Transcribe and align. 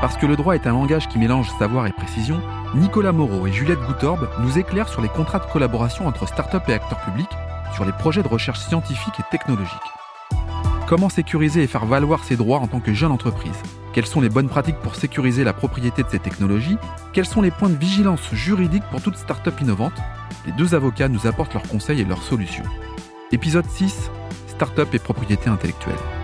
Parce 0.00 0.16
que 0.16 0.26
le 0.26 0.36
droit 0.36 0.54
est 0.54 0.66
un 0.66 0.72
langage 0.72 1.08
qui 1.08 1.18
mélange 1.18 1.50
savoir 1.58 1.86
et 1.86 1.92
précision, 1.92 2.40
Nicolas 2.74 3.10
Moreau 3.10 3.46
et 3.48 3.52
Juliette 3.52 3.80
Goutorbe 3.80 4.28
nous 4.40 4.56
éclairent 4.56 4.88
sur 4.88 5.02
les 5.02 5.08
contrats 5.08 5.40
de 5.40 5.50
collaboration 5.50 6.06
entre 6.06 6.28
start-up 6.28 6.62
et 6.68 6.74
acteurs 6.74 7.00
publics, 7.00 7.30
sur 7.74 7.84
les 7.84 7.92
projets 7.92 8.22
de 8.22 8.28
recherche 8.28 8.60
scientifique 8.60 9.18
et 9.18 9.30
technologique. 9.30 9.76
Comment 10.86 11.08
sécuriser 11.08 11.64
et 11.64 11.66
faire 11.66 11.84
valoir 11.84 12.22
ses 12.22 12.36
droits 12.36 12.60
en 12.60 12.68
tant 12.68 12.80
que 12.80 12.94
jeune 12.94 13.10
entreprise? 13.10 13.60
Quelles 13.92 14.06
sont 14.06 14.20
les 14.20 14.28
bonnes 14.28 14.48
pratiques 14.48 14.78
pour 14.78 14.94
sécuriser 14.94 15.42
la 15.42 15.52
propriété 15.52 16.04
de 16.04 16.08
ces 16.08 16.20
technologies? 16.20 16.78
Quels 17.12 17.26
sont 17.26 17.42
les 17.42 17.50
points 17.50 17.68
de 17.68 17.76
vigilance 17.76 18.32
juridique 18.32 18.84
pour 18.90 19.02
toute 19.02 19.16
start-up 19.16 19.60
innovante 19.60 20.00
Les 20.46 20.52
deux 20.52 20.76
avocats 20.76 21.08
nous 21.08 21.26
apportent 21.26 21.54
leurs 21.54 21.68
conseils 21.68 22.00
et 22.00 22.04
leurs 22.04 22.22
solutions. 22.22 22.64
Épisode 23.32 23.66
6 23.68 24.10
Start-up 24.46 24.88
et 24.94 24.98
propriété 24.98 25.50
intellectuelle. 25.50 26.17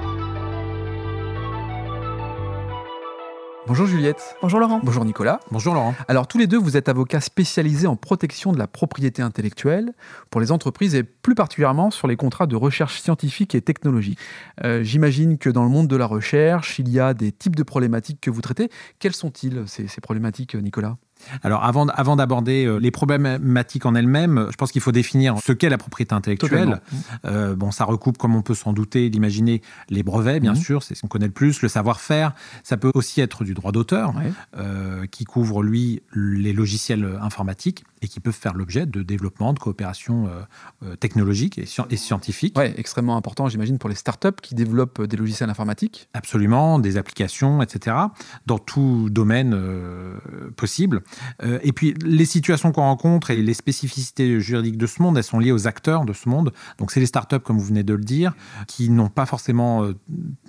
Bonjour 3.66 3.86
Juliette. 3.86 4.36
Bonjour 4.42 4.60
Laurent. 4.60 4.80
Bonjour 4.82 5.06
Nicolas. 5.06 5.40
Bonjour 5.50 5.72
Laurent. 5.72 5.94
Alors 6.06 6.26
tous 6.26 6.36
les 6.36 6.46
deux, 6.46 6.58
vous 6.58 6.76
êtes 6.76 6.90
avocats 6.90 7.22
spécialisés 7.22 7.86
en 7.86 7.96
protection 7.96 8.52
de 8.52 8.58
la 8.58 8.66
propriété 8.66 9.22
intellectuelle 9.22 9.94
pour 10.28 10.42
les 10.42 10.52
entreprises 10.52 10.94
et 10.94 11.02
plus 11.02 11.34
particulièrement 11.34 11.90
sur 11.90 12.06
les 12.06 12.16
contrats 12.16 12.46
de 12.46 12.56
recherche 12.56 13.00
scientifique 13.00 13.54
et 13.54 13.62
technologique. 13.62 14.18
Euh, 14.64 14.82
j'imagine 14.82 15.38
que 15.38 15.48
dans 15.48 15.64
le 15.64 15.70
monde 15.70 15.88
de 15.88 15.96
la 15.96 16.04
recherche, 16.04 16.78
il 16.78 16.90
y 16.90 17.00
a 17.00 17.14
des 17.14 17.32
types 17.32 17.56
de 17.56 17.62
problématiques 17.62 18.20
que 18.20 18.30
vous 18.30 18.42
traitez. 18.42 18.68
Quelles 18.98 19.14
sont-ils 19.14 19.64
ces, 19.66 19.88
ces 19.88 20.00
problématiques, 20.02 20.54
Nicolas? 20.54 20.98
Alors, 21.42 21.64
avant, 21.64 21.86
avant 21.88 22.16
d'aborder 22.16 22.64
euh, 22.64 22.78
les 22.78 22.90
problématiques 22.90 23.86
en 23.86 23.94
elles-mêmes, 23.94 24.48
je 24.50 24.56
pense 24.56 24.72
qu'il 24.72 24.80
faut 24.80 24.92
définir 24.92 25.36
ce 25.44 25.52
qu'est 25.52 25.68
la 25.68 25.78
propriété 25.78 26.14
intellectuelle. 26.14 26.80
Euh, 27.24 27.54
bon, 27.54 27.70
ça 27.70 27.84
recoupe, 27.84 28.18
comme 28.18 28.34
on 28.34 28.42
peut 28.42 28.54
s'en 28.54 28.72
douter, 28.72 29.08
l'imaginer, 29.08 29.62
les 29.90 30.02
brevets, 30.02 30.40
bien 30.40 30.52
mhm. 30.52 30.58
sûr, 30.58 30.82
c'est 30.82 30.94
ce 30.94 31.02
qu'on 31.02 31.08
connaît 31.08 31.26
le 31.26 31.32
plus, 31.32 31.62
le 31.62 31.68
savoir-faire. 31.68 32.34
Ça 32.62 32.76
peut 32.76 32.90
aussi 32.94 33.20
être 33.20 33.44
du 33.44 33.54
droit 33.54 33.72
d'auteur, 33.72 34.12
euh, 34.56 35.06
qui 35.06 35.24
couvre, 35.24 35.62
lui, 35.62 36.02
les 36.14 36.52
logiciels 36.52 37.18
informatiques 37.20 37.84
et 38.02 38.08
qui 38.08 38.20
peuvent 38.20 38.34
faire 38.34 38.54
l'objet 38.54 38.86
de 38.86 39.02
développement, 39.02 39.52
de 39.54 39.58
coopération 39.58 40.28
technologique 41.00 41.58
et, 41.58 41.66
et 41.90 41.96
scientifique. 41.96 42.54
Oui, 42.58 42.66
extrêmement 42.76 43.16
important, 43.16 43.48
j'imagine, 43.48 43.78
pour 43.78 43.88
les 43.88 43.94
startups 43.94 44.40
qui 44.42 44.54
développent 44.54 45.02
des 45.02 45.16
logiciels 45.16 45.48
informatiques. 45.48 46.08
Absolument, 46.12 46.78
des 46.78 46.98
applications, 46.98 47.62
etc., 47.62 47.96
dans 48.46 48.58
tout 48.58 49.08
domaine 49.10 49.58
possible. 50.56 51.02
Euh, 51.42 51.58
et 51.62 51.72
puis, 51.72 51.94
les 52.04 52.24
situations 52.24 52.72
qu'on 52.72 52.82
rencontre 52.82 53.30
et 53.30 53.36
les 53.36 53.54
spécificités 53.54 54.40
juridiques 54.40 54.78
de 54.78 54.86
ce 54.86 55.02
monde, 55.02 55.16
elles 55.16 55.24
sont 55.24 55.38
liées 55.38 55.52
aux 55.52 55.66
acteurs 55.66 56.04
de 56.04 56.12
ce 56.12 56.28
monde. 56.28 56.52
Donc, 56.78 56.90
c'est 56.90 57.00
les 57.00 57.06
startups, 57.06 57.40
comme 57.40 57.58
vous 57.58 57.64
venez 57.64 57.82
de 57.82 57.94
le 57.94 58.04
dire, 58.04 58.34
qui 58.66 58.90
n'ont 58.90 59.08
pas 59.08 59.26
forcément, 59.26 59.84
euh, 59.84 59.94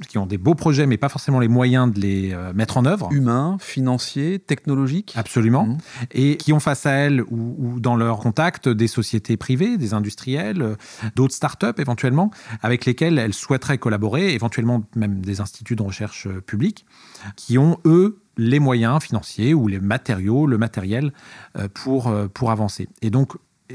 qui 0.08 0.18
ont 0.18 0.26
des 0.26 0.38
beaux 0.38 0.56
projets, 0.56 0.86
mais 0.86 0.98
pas 0.98 1.10
forcément 1.10 1.40
les 1.40 1.48
moyens 1.48 1.92
de 1.92 2.00
les 2.00 2.34
euh, 2.34 2.54
mettre 2.54 2.78
en 2.78 2.86
œuvre. 2.86 3.10
Humains, 3.12 3.58
financiers, 3.60 4.40
technologiques. 4.40 5.14
Absolument. 5.16 5.66
Mmh. 5.66 5.78
Et 6.12 6.38
qui 6.38 6.54
ont 6.54 6.60
face 6.60 6.86
à 6.86 6.92
elles 6.92 7.22
ou, 7.30 7.80
dans 7.80 7.96
leur 7.96 8.20
contact 8.20 8.70
des 8.70 8.88
sociétés 8.88 9.38
privées, 9.38 9.78
des 9.78 9.94
industriels, 9.94 10.76
d'autres 11.16 11.34
startups 11.34 11.68
éventuellement, 11.78 12.32
avec 12.62 12.86
lesquelles 12.86 13.18
elles 13.18 13.34
souhaiteraient 13.34 13.78
collaborer, 13.78 14.34
éventuellement 14.34 14.84
même 14.96 15.22
des 15.22 15.42
instituts 15.42 15.76
de 15.76 15.84
recherche 15.84 16.28
publics, 16.46 16.86
qui 17.36 17.58
ont, 17.58 17.78
eux, 17.86 18.22
les 18.38 18.60
moyens 18.60 19.02
financiers 19.02 19.54
ou 19.54 19.68
les 19.68 19.80
matériaux, 19.80 20.48
le 20.48 20.58
matériel 20.58 21.12
euh, 21.58 21.68
pour, 21.74 22.08
euh, 22.08 22.28
pour 22.28 22.52
avancer. 22.52 22.88
Et 23.02 23.10
donc, 23.10 23.34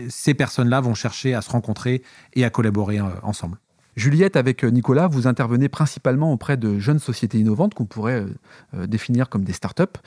ces 0.09 0.35
personnes-là 0.35 0.81
vont 0.81 0.95
chercher 0.95 1.35
à 1.35 1.43
se 1.43 1.51
rencontrer 1.51 2.03
et 2.35 2.45
à 2.45 2.51
collaborer 2.51 3.01
euh, 3.01 3.07
ensemble. 3.23 3.59
Juliette, 3.97 4.37
avec 4.37 4.63
Nicolas, 4.63 5.09
vous 5.09 5.27
intervenez 5.27 5.69
principalement 5.69 6.33
auprès 6.33 6.57
de 6.57 6.79
jeunes 6.79 7.01
sociétés 7.01 7.39
innovantes 7.39 7.75
qu'on 7.75 7.87
pourrait 7.87 8.25
définir 8.87 9.29
comme 9.29 9.43
des 9.43 9.53
startups 9.53 9.99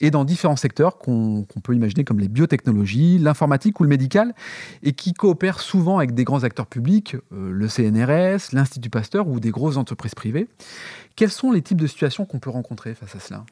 et 0.00 0.10
dans 0.10 0.24
différents 0.24 0.56
secteurs 0.56 0.96
qu'on 0.96 1.46
peut 1.62 1.74
imaginer 1.74 2.02
comme 2.02 2.18
les 2.18 2.28
biotechnologies, 2.28 3.18
l'informatique 3.18 3.78
ou 3.78 3.82
le 3.82 3.90
médical 3.90 4.34
et 4.82 4.94
qui 4.94 5.12
coopèrent 5.12 5.60
souvent 5.60 5.98
avec 5.98 6.14
des 6.14 6.24
grands 6.24 6.44
acteurs 6.44 6.66
publics, 6.66 7.14
le 7.30 7.68
CNRS, 7.68 8.52
l'Institut 8.52 8.90
Pasteur 8.90 9.28
ou 9.28 9.38
des 9.38 9.50
grosses 9.50 9.76
entreprises 9.76 10.14
privées. 10.14 10.48
Quels 11.14 11.30
sont 11.30 11.52
les 11.52 11.60
types 11.60 11.80
de 11.80 11.86
situations 11.86 12.24
qu'on 12.24 12.38
peut 12.38 12.50
rencontrer 12.50 12.94
face 12.94 13.14
à 13.14 13.20
cela? 13.20 13.44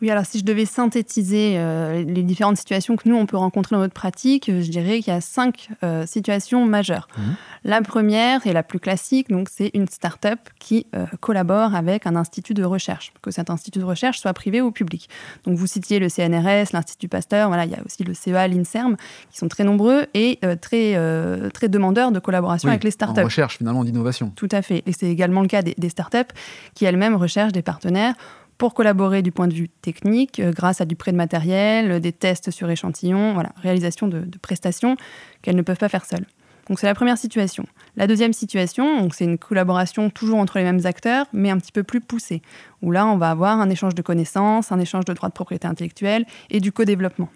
Oui, 0.00 0.10
alors 0.10 0.24
si 0.24 0.38
je 0.38 0.44
devais 0.44 0.64
synthétiser 0.64 1.54
euh, 1.56 2.04
les 2.04 2.22
différentes 2.22 2.56
situations 2.56 2.94
que 2.94 3.08
nous, 3.08 3.16
on 3.16 3.26
peut 3.26 3.36
rencontrer 3.36 3.74
dans 3.74 3.82
notre 3.82 3.94
pratique, 3.94 4.48
euh, 4.48 4.62
je 4.62 4.70
dirais 4.70 5.00
qu'il 5.00 5.12
y 5.12 5.16
a 5.16 5.20
cinq 5.20 5.70
euh, 5.82 6.06
situations 6.06 6.64
majeures. 6.66 7.08
Mmh. 7.16 7.22
La 7.64 7.82
première 7.82 8.46
et 8.46 8.52
la 8.52 8.62
plus 8.62 8.78
classique, 8.78 9.28
donc, 9.28 9.48
c'est 9.50 9.72
une 9.74 9.88
start-up 9.88 10.38
qui 10.60 10.86
collabore 11.20 11.74
avec 11.74 12.06
un 12.06 12.14
institut 12.14 12.54
de 12.54 12.62
recherche, 12.62 13.12
que 13.20 13.32
cet 13.32 13.50
institut 13.50 13.80
de 13.80 13.84
recherche 13.84 14.20
soit 14.20 14.32
privé 14.32 14.60
ou 14.60 14.70
public. 14.70 15.08
Donc 15.44 15.56
vous 15.56 15.66
citiez 15.66 15.98
le 15.98 16.08
CNRS, 16.08 16.72
l'Institut 16.72 17.08
Pasteur, 17.08 17.48
voilà, 17.48 17.64
il 17.64 17.72
y 17.72 17.74
a 17.74 17.80
aussi 17.84 18.04
le 18.04 18.14
CEA, 18.14 18.46
l'INSERM, 18.46 18.96
qui 19.30 19.38
sont 19.38 19.48
très 19.48 19.64
nombreux 19.64 20.06
et 20.14 20.38
très, 20.60 21.50
très 21.52 21.68
demandeurs 21.68 22.12
de 22.12 22.20
collaboration 22.20 22.68
avec 22.68 22.84
les 22.84 22.92
start-up. 22.92 23.24
En 23.24 23.24
recherche 23.24 23.58
finalement 23.58 23.84
d'innovation. 23.84 24.30
Tout 24.36 24.48
à 24.52 24.62
fait. 24.62 24.84
Et 24.86 24.92
c'est 24.92 25.10
également 25.10 25.42
le 25.42 25.48
cas 25.48 25.62
des, 25.62 25.74
des 25.76 25.88
start-up 25.88 26.32
qui 26.74 26.84
elles-mêmes 26.84 27.16
recherchent 27.16 27.52
des 27.52 27.62
partenaires 27.62 28.14
pour 28.58 28.74
collaborer 28.74 29.22
du 29.22 29.32
point 29.32 29.46
de 29.46 29.54
vue 29.54 29.68
technique, 29.68 30.40
euh, 30.40 30.52
grâce 30.52 30.80
à 30.80 30.84
du 30.84 30.96
prêt 30.96 31.12
de 31.12 31.16
matériel, 31.16 31.92
euh, 31.92 32.00
des 32.00 32.12
tests 32.12 32.50
sur 32.50 32.68
échantillons, 32.68 33.32
voilà, 33.32 33.52
réalisation 33.56 34.08
de, 34.08 34.26
prestations 34.42 34.96
qu'elles 35.42 35.56
ne 35.56 35.62
peuvent 35.62 35.78
pas 35.78 35.88
faire 35.88 36.04
seules. 36.04 36.26
Donc 36.68 36.78
c'est 36.78 36.86
la 36.86 36.94
première 36.94 37.16
situation. 37.16 37.64
La 37.96 38.06
deuxième 38.06 38.34
situation, 38.34 39.08
c'est 39.10 39.24
une 39.24 39.38
collaboration 39.38 40.10
toujours 40.10 40.38
entre 40.38 40.58
les 40.58 40.64
mêmes 40.64 40.84
acteurs, 40.84 41.26
mais 41.32 41.50
un 41.50 41.58
petit 41.58 41.72
peu 41.72 41.82
plus 41.82 42.00
poussée, 42.00 42.42
où 42.82 42.90
là 42.90 43.06
on 43.06 43.16
va 43.16 43.30
avoir 43.30 43.58
un 43.58 43.70
échange 43.70 43.94
de 43.94 44.02
connaissances, 44.02 44.70
un 44.70 44.78
échange 44.78 45.06
de 45.06 45.14
droits 45.14 45.30
de 45.30 45.34
propriété 45.34 45.66
intellectuelle 45.66 46.26
et 46.50 46.60
du 46.60 46.70
co-développement. 46.70 47.30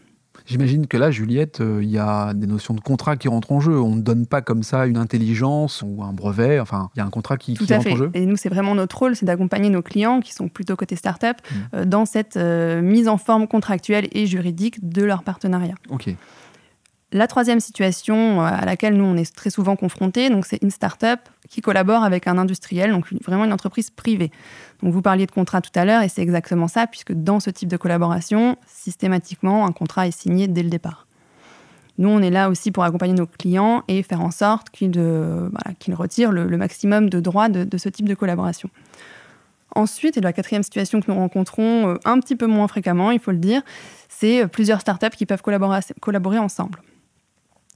J'imagine 0.46 0.86
que 0.86 0.96
là, 0.96 1.10
Juliette, 1.10 1.60
euh, 1.60 1.80
il 1.82 1.90
y 1.90 1.98
a 1.98 2.34
des 2.34 2.46
notions 2.46 2.74
de 2.74 2.80
contrat 2.80 3.16
qui 3.16 3.28
rentrent 3.28 3.52
en 3.52 3.60
jeu. 3.60 3.80
On 3.80 3.94
ne 3.94 4.00
donne 4.00 4.26
pas 4.26 4.42
comme 4.42 4.62
ça 4.62 4.86
une 4.86 4.96
intelligence 4.96 5.82
ou 5.86 6.02
un 6.02 6.12
brevet. 6.12 6.58
Enfin, 6.58 6.90
il 6.94 6.98
y 6.98 7.02
a 7.02 7.04
un 7.04 7.10
contrat 7.10 7.36
qui, 7.36 7.54
Tout 7.54 7.66
qui 7.66 7.72
à 7.72 7.76
rentre 7.76 7.88
fait. 7.88 7.94
en 7.94 7.96
jeu. 7.96 8.10
Et 8.14 8.26
nous, 8.26 8.36
c'est 8.36 8.48
vraiment 8.48 8.74
notre 8.74 8.98
rôle, 8.98 9.14
c'est 9.14 9.26
d'accompagner 9.26 9.70
nos 9.70 9.82
clients 9.82 10.20
qui 10.20 10.32
sont 10.32 10.48
plutôt 10.48 10.76
côté 10.76 10.96
start-up 10.96 11.36
mmh. 11.40 11.54
euh, 11.74 11.84
dans 11.84 12.04
cette 12.06 12.36
euh, 12.36 12.82
mise 12.82 13.08
en 13.08 13.18
forme 13.18 13.46
contractuelle 13.46 14.08
et 14.12 14.26
juridique 14.26 14.88
de 14.88 15.02
leur 15.02 15.22
partenariat. 15.22 15.74
Ok. 15.90 16.14
La 17.12 17.26
troisième 17.26 17.60
situation 17.60 18.40
à 18.40 18.64
laquelle 18.64 18.96
nous 18.96 19.04
on 19.04 19.16
est 19.16 19.34
très 19.34 19.50
souvent 19.50 19.76
confrontés, 19.76 20.30
donc 20.30 20.46
c'est 20.46 20.62
une 20.62 20.70
start-up 20.70 21.20
qui 21.52 21.60
collabore 21.60 22.02
avec 22.02 22.26
un 22.26 22.38
industriel, 22.38 22.90
donc 22.90 23.12
vraiment 23.24 23.44
une 23.44 23.52
entreprise 23.52 23.90
privée. 23.90 24.30
Donc 24.82 24.94
vous 24.94 25.02
parliez 25.02 25.26
de 25.26 25.30
contrat 25.30 25.60
tout 25.60 25.70
à 25.74 25.84
l'heure 25.84 26.02
et 26.02 26.08
c'est 26.08 26.22
exactement 26.22 26.66
ça, 26.66 26.86
puisque 26.86 27.12
dans 27.12 27.40
ce 27.40 27.50
type 27.50 27.68
de 27.68 27.76
collaboration, 27.76 28.56
systématiquement, 28.66 29.66
un 29.66 29.72
contrat 29.72 30.08
est 30.08 30.18
signé 30.18 30.48
dès 30.48 30.62
le 30.62 30.70
départ. 30.70 31.06
Nous, 31.98 32.08
on 32.08 32.22
est 32.22 32.30
là 32.30 32.48
aussi 32.48 32.70
pour 32.70 32.84
accompagner 32.84 33.12
nos 33.12 33.26
clients 33.26 33.82
et 33.86 34.02
faire 34.02 34.22
en 34.22 34.30
sorte 34.30 34.70
qu'ils 34.70 34.94
euh, 34.96 35.50
retirent 35.90 36.32
le, 36.32 36.56
maximum 36.56 37.10
de 37.10 37.20
droits 37.20 37.50
de, 37.50 37.76
ce 37.76 37.90
type 37.90 38.08
de 38.08 38.14
collaboration. 38.14 38.70
Ensuite, 39.74 40.16
et 40.16 40.22
la 40.22 40.32
quatrième 40.32 40.62
situation 40.62 41.02
que 41.02 41.10
nous 41.10 41.18
rencontrons 41.18 41.88
euh, 41.88 41.98
un 42.06 42.18
petit 42.18 42.34
peu 42.34 42.46
moins 42.46 42.66
fréquemment, 42.66 43.10
il 43.10 43.20
faut 43.20 43.30
le 43.30 43.36
dire, 43.36 43.60
c'est 44.08 44.42
euh, 44.42 44.46
plusieurs 44.46 44.80
startups 44.80 45.10
qui 45.10 45.26
peuvent 45.26 45.42
collaborer 45.42 46.38
ensemble. 46.38 46.78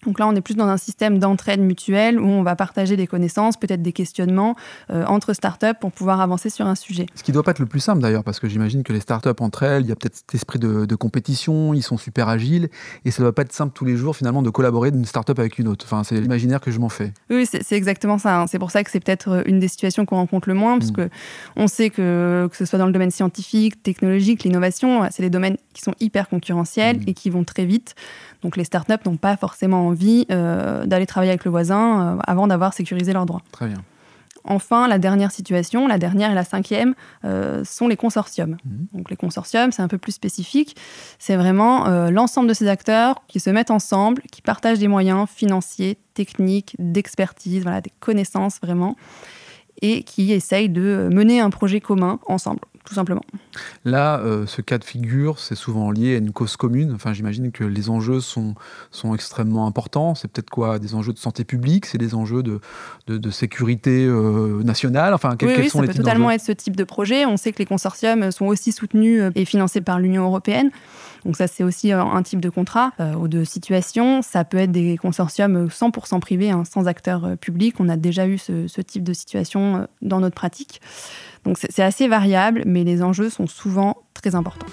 Donc 0.06 0.21
là, 0.21 0.28
on 0.28 0.34
est 0.34 0.41
plus 0.41 0.55
dans 0.55 0.69
un 0.69 0.77
système 0.77 1.19
d'entraide 1.19 1.61
mutuelle 1.61 2.21
où 2.21 2.27
on 2.27 2.43
va 2.43 2.55
partager 2.55 2.97
des 2.97 3.06
connaissances, 3.06 3.56
peut-être 3.56 3.83
des 3.83 3.93
questionnements 3.93 4.55
euh, 4.91 5.05
entre 5.06 5.33
startups 5.33 5.75
pour 5.81 5.91
pouvoir 5.91 6.21
avancer 6.21 6.49
sur 6.49 6.67
un 6.67 6.77
sujet. 6.77 7.06
Ce 7.15 7.22
qui 7.22 7.33
ne 7.33 7.34
doit 7.34 7.43
pas 7.43 7.50
être 7.50 7.59
le 7.59 7.67
plus 7.67 7.81
simple 7.81 8.00
d'ailleurs, 8.00 8.22
parce 8.22 8.39
que 8.39 8.49
j'imagine 8.49 8.84
que 8.84 8.93
les 8.93 9.00
startups 9.00 9.28
entre 9.41 9.65
elles, 9.65 9.83
il 9.83 9.89
y 9.89 9.93
a 9.93 9.97
peut-être 9.97 10.16
cet 10.16 10.34
esprit 10.34 10.59
de, 10.59 10.95
compétition, 10.97 11.75
ils 11.75 11.83
sont 11.83 11.99
super 11.99 12.28
agiles, 12.28 12.69
et 13.05 13.11
ça 13.11 13.22
ne 13.22 13.27
doit 13.27 13.34
pas 13.34 13.43
être 13.43 13.53
simple 13.53 13.72
tous 13.75 13.84
les 13.84 13.97
jours 13.97 14.16
finalement 14.16 14.43
de 14.43 14.50
collaborer 14.50 14.91
d'une 14.91 15.05
startup 15.05 15.39
avec 15.39 15.59
une 15.59 15.69
autre. 15.69 15.84
Enfin, 15.87 16.05
c'est 16.05 16.21
l'imaginaire 16.21 16.61
que 16.61 16.71
je 16.71 16.78
m'en 16.78 16.89
fais. 16.89 17.12
Oui, 17.28 17.47
c'est 17.47 17.77
exactement 17.77 18.19
ça. 18.19 18.41
Hein. 18.41 18.47
C'est 18.47 18.59
pour 18.59 18.71
ça 18.71 18.84
que 18.84 18.91
c'est 18.91 19.00
peut-être 19.00 19.28
euh, 19.28 19.43
une 19.47 19.59
des 19.59 19.69
situations 19.69 20.06
qu'on 20.06 20.16
rencontre 20.16 20.49
le 20.49 20.55
moins, 20.55 20.78
parce 20.78 20.93
qu'on 20.93 21.03
mm. 21.03 21.09
que 21.09 21.15
on 21.56 21.66
sait 21.66 21.91
que 21.91 22.48
que 22.51 22.57
ce 22.57 22.65
soit 22.65 22.78
dans 22.78 22.86
le 22.86 22.92
domaine 22.92 23.10
scientifique, 23.10 23.83
technologique, 23.83 24.45
l'innovation, 24.45 25.09
c'est 25.10 25.22
des 25.22 25.30
domaines 25.30 25.57
qui 25.75 25.83
sont 25.83 25.95
hyper 26.01 26.28
concurrentiels 26.28 26.98
mm. 26.98 27.04
et 27.09 27.15
qui 27.15 27.30
vont 27.30 27.45
très 27.45 27.65
vite. 27.65 27.95
Donc 28.42 28.57
les 28.57 28.65
startups 28.65 28.92
n'ont 29.04 29.16
pas 29.16 29.36
forcément 29.36 29.86
envie 29.89 29.96
euh, 30.31 30.87
d'aller 30.87 31.07
travailler 31.07 31.31
avec 31.31 31.45
le 31.45 31.51
voisin 31.51 32.16
euh, 32.16 32.19
avant 32.27 32.47
d'avoir 32.47 32.72
sécurisé 32.72 33.13
leurs 33.13 33.27
droits. 33.27 33.43
Très 33.53 33.66
bien. 33.66 33.83
Enfin, 34.45 34.87
la 34.87 34.98
dernière 34.98 35.33
situation, 35.33 35.89
la 35.89 35.98
dernière 35.98 36.31
et 36.31 36.34
la 36.34 36.45
cinquième, 36.45 36.95
euh, 37.25 37.65
sont 37.65 37.89
les 37.89 37.97
consortiums. 37.97 38.57
Mhm. 38.65 38.87
Donc 38.95 39.10
les 39.10 39.16
consortiums, 39.16 39.72
c'est 39.72 39.83
un 39.83 39.89
peu 39.89 39.98
plus 39.98 40.13
spécifique. 40.13 40.77
C'est 41.19 41.37
vraiment 41.37 41.89
l'ensemble 42.10 42.48
de 42.48 42.54
ces 42.54 42.69
acteurs 42.69 43.22
qui 43.27 43.41
se 43.41 43.51
mettent 43.51 43.72
ensemble, 43.72 44.22
qui 44.31 44.43
partagent 44.43 44.78
des 44.78 44.89
moyens 44.89 45.28
financiers, 45.28 45.99
techniques, 46.15 46.77
d'expertise, 46.78 47.65
voilà, 47.65 47.81
des 47.81 47.92
connaissances 47.99 48.60
vraiment, 48.63 48.97
et 49.83 50.04
qui 50.04 50.33
essayent 50.33 50.69
de 50.69 51.09
mener 51.13 51.41
un 51.41 51.51
projet 51.51 51.81
commun 51.81 52.21
ensemble 52.27 52.60
tout 52.86 52.94
simplement. 52.94 53.22
Là, 53.84 54.21
euh, 54.21 54.47
ce 54.47 54.62
cas 54.62 54.78
de 54.78 54.84
figure, 54.84 55.41
c'est 55.41 55.56
souvent 55.56 55.91
lié 55.91 56.15
à 56.15 56.18
une 56.18 56.33
cause 56.33 56.56
commune. 56.56 56.92
Enfin, 56.94 57.12
j'imagine 57.12 57.50
que 57.50 57.65
les 57.65 57.91
enjeux 57.91 58.21
sont, 58.21 58.54
sont 58.92 59.15
extrêmement 59.15 59.66
importants. 59.66 60.15
C'est 60.15 60.28
peut-être 60.28 60.50
quoi 60.50 60.78
Des 60.78 60.94
enjeux 60.94 61.12
de 61.12 61.18
santé 61.18 61.44
publique 61.44 61.84
C'est 61.84 61.98
des 61.98 62.15
enjeux 62.15 62.44
de, 62.44 62.60
de, 63.09 63.30
sécurité 63.30 64.06
euh, 64.06 64.62
nationale 64.62 65.12
Enfin, 65.15 65.36
quels, 65.36 65.60
oui, 65.60 65.68
ça 65.68 65.83
peut 65.83 65.92
totalement 65.92 66.30
être 66.30 66.41
ce 66.41 66.53
type 66.53 66.77
de 66.77 66.84
projet. 66.84 67.27
On 67.27 67.36
sait 67.36 67.53
que 67.53 67.59
les 67.59 67.66
consortiums 67.66 68.30
sont 68.30 68.47
aussi 68.47 68.71
soutenus 68.71 69.21
et 69.34 69.44
financés 69.44 69.80
par 69.80 69.98
l'Union 69.98 70.24
européenne. 70.24 70.71
Donc 71.27 71.37
ça, 71.37 71.47
c'est 71.47 71.65
aussi 71.65 71.93
un 71.93 72.23
type 72.23 72.41
de 72.41 72.49
contrat 72.49 72.93
ou 73.19 73.28
de 73.28 73.45
situation. 73.45 74.23
Ça 74.23 74.45
peut 74.45 74.59
être 74.59 74.73
des 74.73 74.97
consortiums 74.97 75.67
100% 75.67 76.21
privés, 76.21 76.51
hein, 76.51 76.63
sans 76.65 76.87
acteurs 76.87 77.37
publics. 77.37 77.77
On 77.81 77.89
a 77.89 77.97
déjà 77.97 78.27
eu 78.27 78.39
ce, 78.39 78.69
ce 78.69 78.81
type 78.81 79.03
de 79.03 79.13
situation 79.13 79.89
dans 80.03 80.21
notre 80.21 80.37
pratique. 80.37 80.81
Donc 81.45 81.59
c'est 81.59 81.83
assez 81.83 82.09
variable, 82.09 82.63
mais 82.65 82.84
les 82.84 83.03
enjeux 83.03 83.28
sont 83.28 83.47
souvent 83.47 83.97
très 84.15 84.34
importants. 84.34 84.67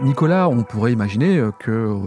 Nicolas, 0.00 0.48
on 0.48 0.64
pourrait 0.64 0.92
imaginer 0.92 1.38
euh, 1.38 1.52
que 1.52 1.70
euh, 1.70 1.98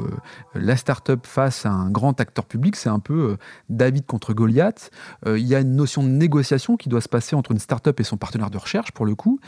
la 0.56 0.76
start-up 0.76 1.26
face 1.26 1.66
à 1.66 1.72
un 1.72 1.90
grand 1.90 2.20
acteur 2.20 2.46
public, 2.46 2.76
c'est 2.76 2.90
un 2.90 3.00
peu 3.00 3.14
euh, 3.14 3.38
David 3.70 4.06
contre 4.06 4.34
Goliath. 4.34 4.92
Il 5.26 5.46
y 5.46 5.56
a 5.56 5.60
une 5.60 5.76
notion 5.76 6.04
de 6.04 6.10
négociation 6.10 6.78
qui 6.78 6.90
doit 6.90 7.02
se 7.02 7.10
passer 7.10 7.36
entre 7.36 7.52
une 7.52 7.60
start-up 7.60 8.00
et 8.00 8.04
son 8.04 8.18
partenaire 8.18 8.50
de 8.50 8.58
recherche, 8.58 8.92
pour 8.92 9.06
le 9.06 9.16
coup. 9.16 9.40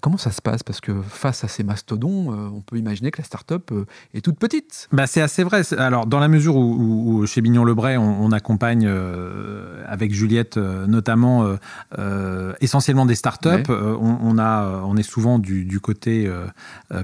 Comment 0.00 0.16
ça 0.16 0.30
se 0.30 0.40
passe? 0.40 0.62
Parce 0.62 0.80
que 0.80 1.02
face 1.02 1.44
à 1.44 1.48
ces 1.48 1.64
mastodons, 1.64 2.32
on 2.54 2.60
peut 2.60 2.76
imaginer 2.76 3.10
que 3.10 3.18
la 3.18 3.24
start-up 3.24 3.70
est 4.14 4.20
toute 4.20 4.38
petite. 4.38 4.88
Bah, 4.92 5.06
c'est 5.06 5.20
assez 5.20 5.42
vrai. 5.42 5.62
Alors, 5.76 6.06
dans 6.06 6.20
la 6.20 6.28
mesure 6.28 6.56
où, 6.56 7.26
chez 7.26 7.40
Bignon 7.40 7.64
Lebray, 7.64 7.96
on, 7.96 8.30
accompagne 8.32 8.88
avec 9.86 10.12
Juliette 10.12 10.56
notamment 10.56 11.56
essentiellement 12.60 13.06
des 13.06 13.16
start-up, 13.16 13.68
on, 13.68 14.38
a, 14.38 14.82
on 14.84 14.96
est 14.96 15.02
souvent 15.02 15.38
du, 15.38 15.64
du 15.64 15.80
côté 15.80 16.30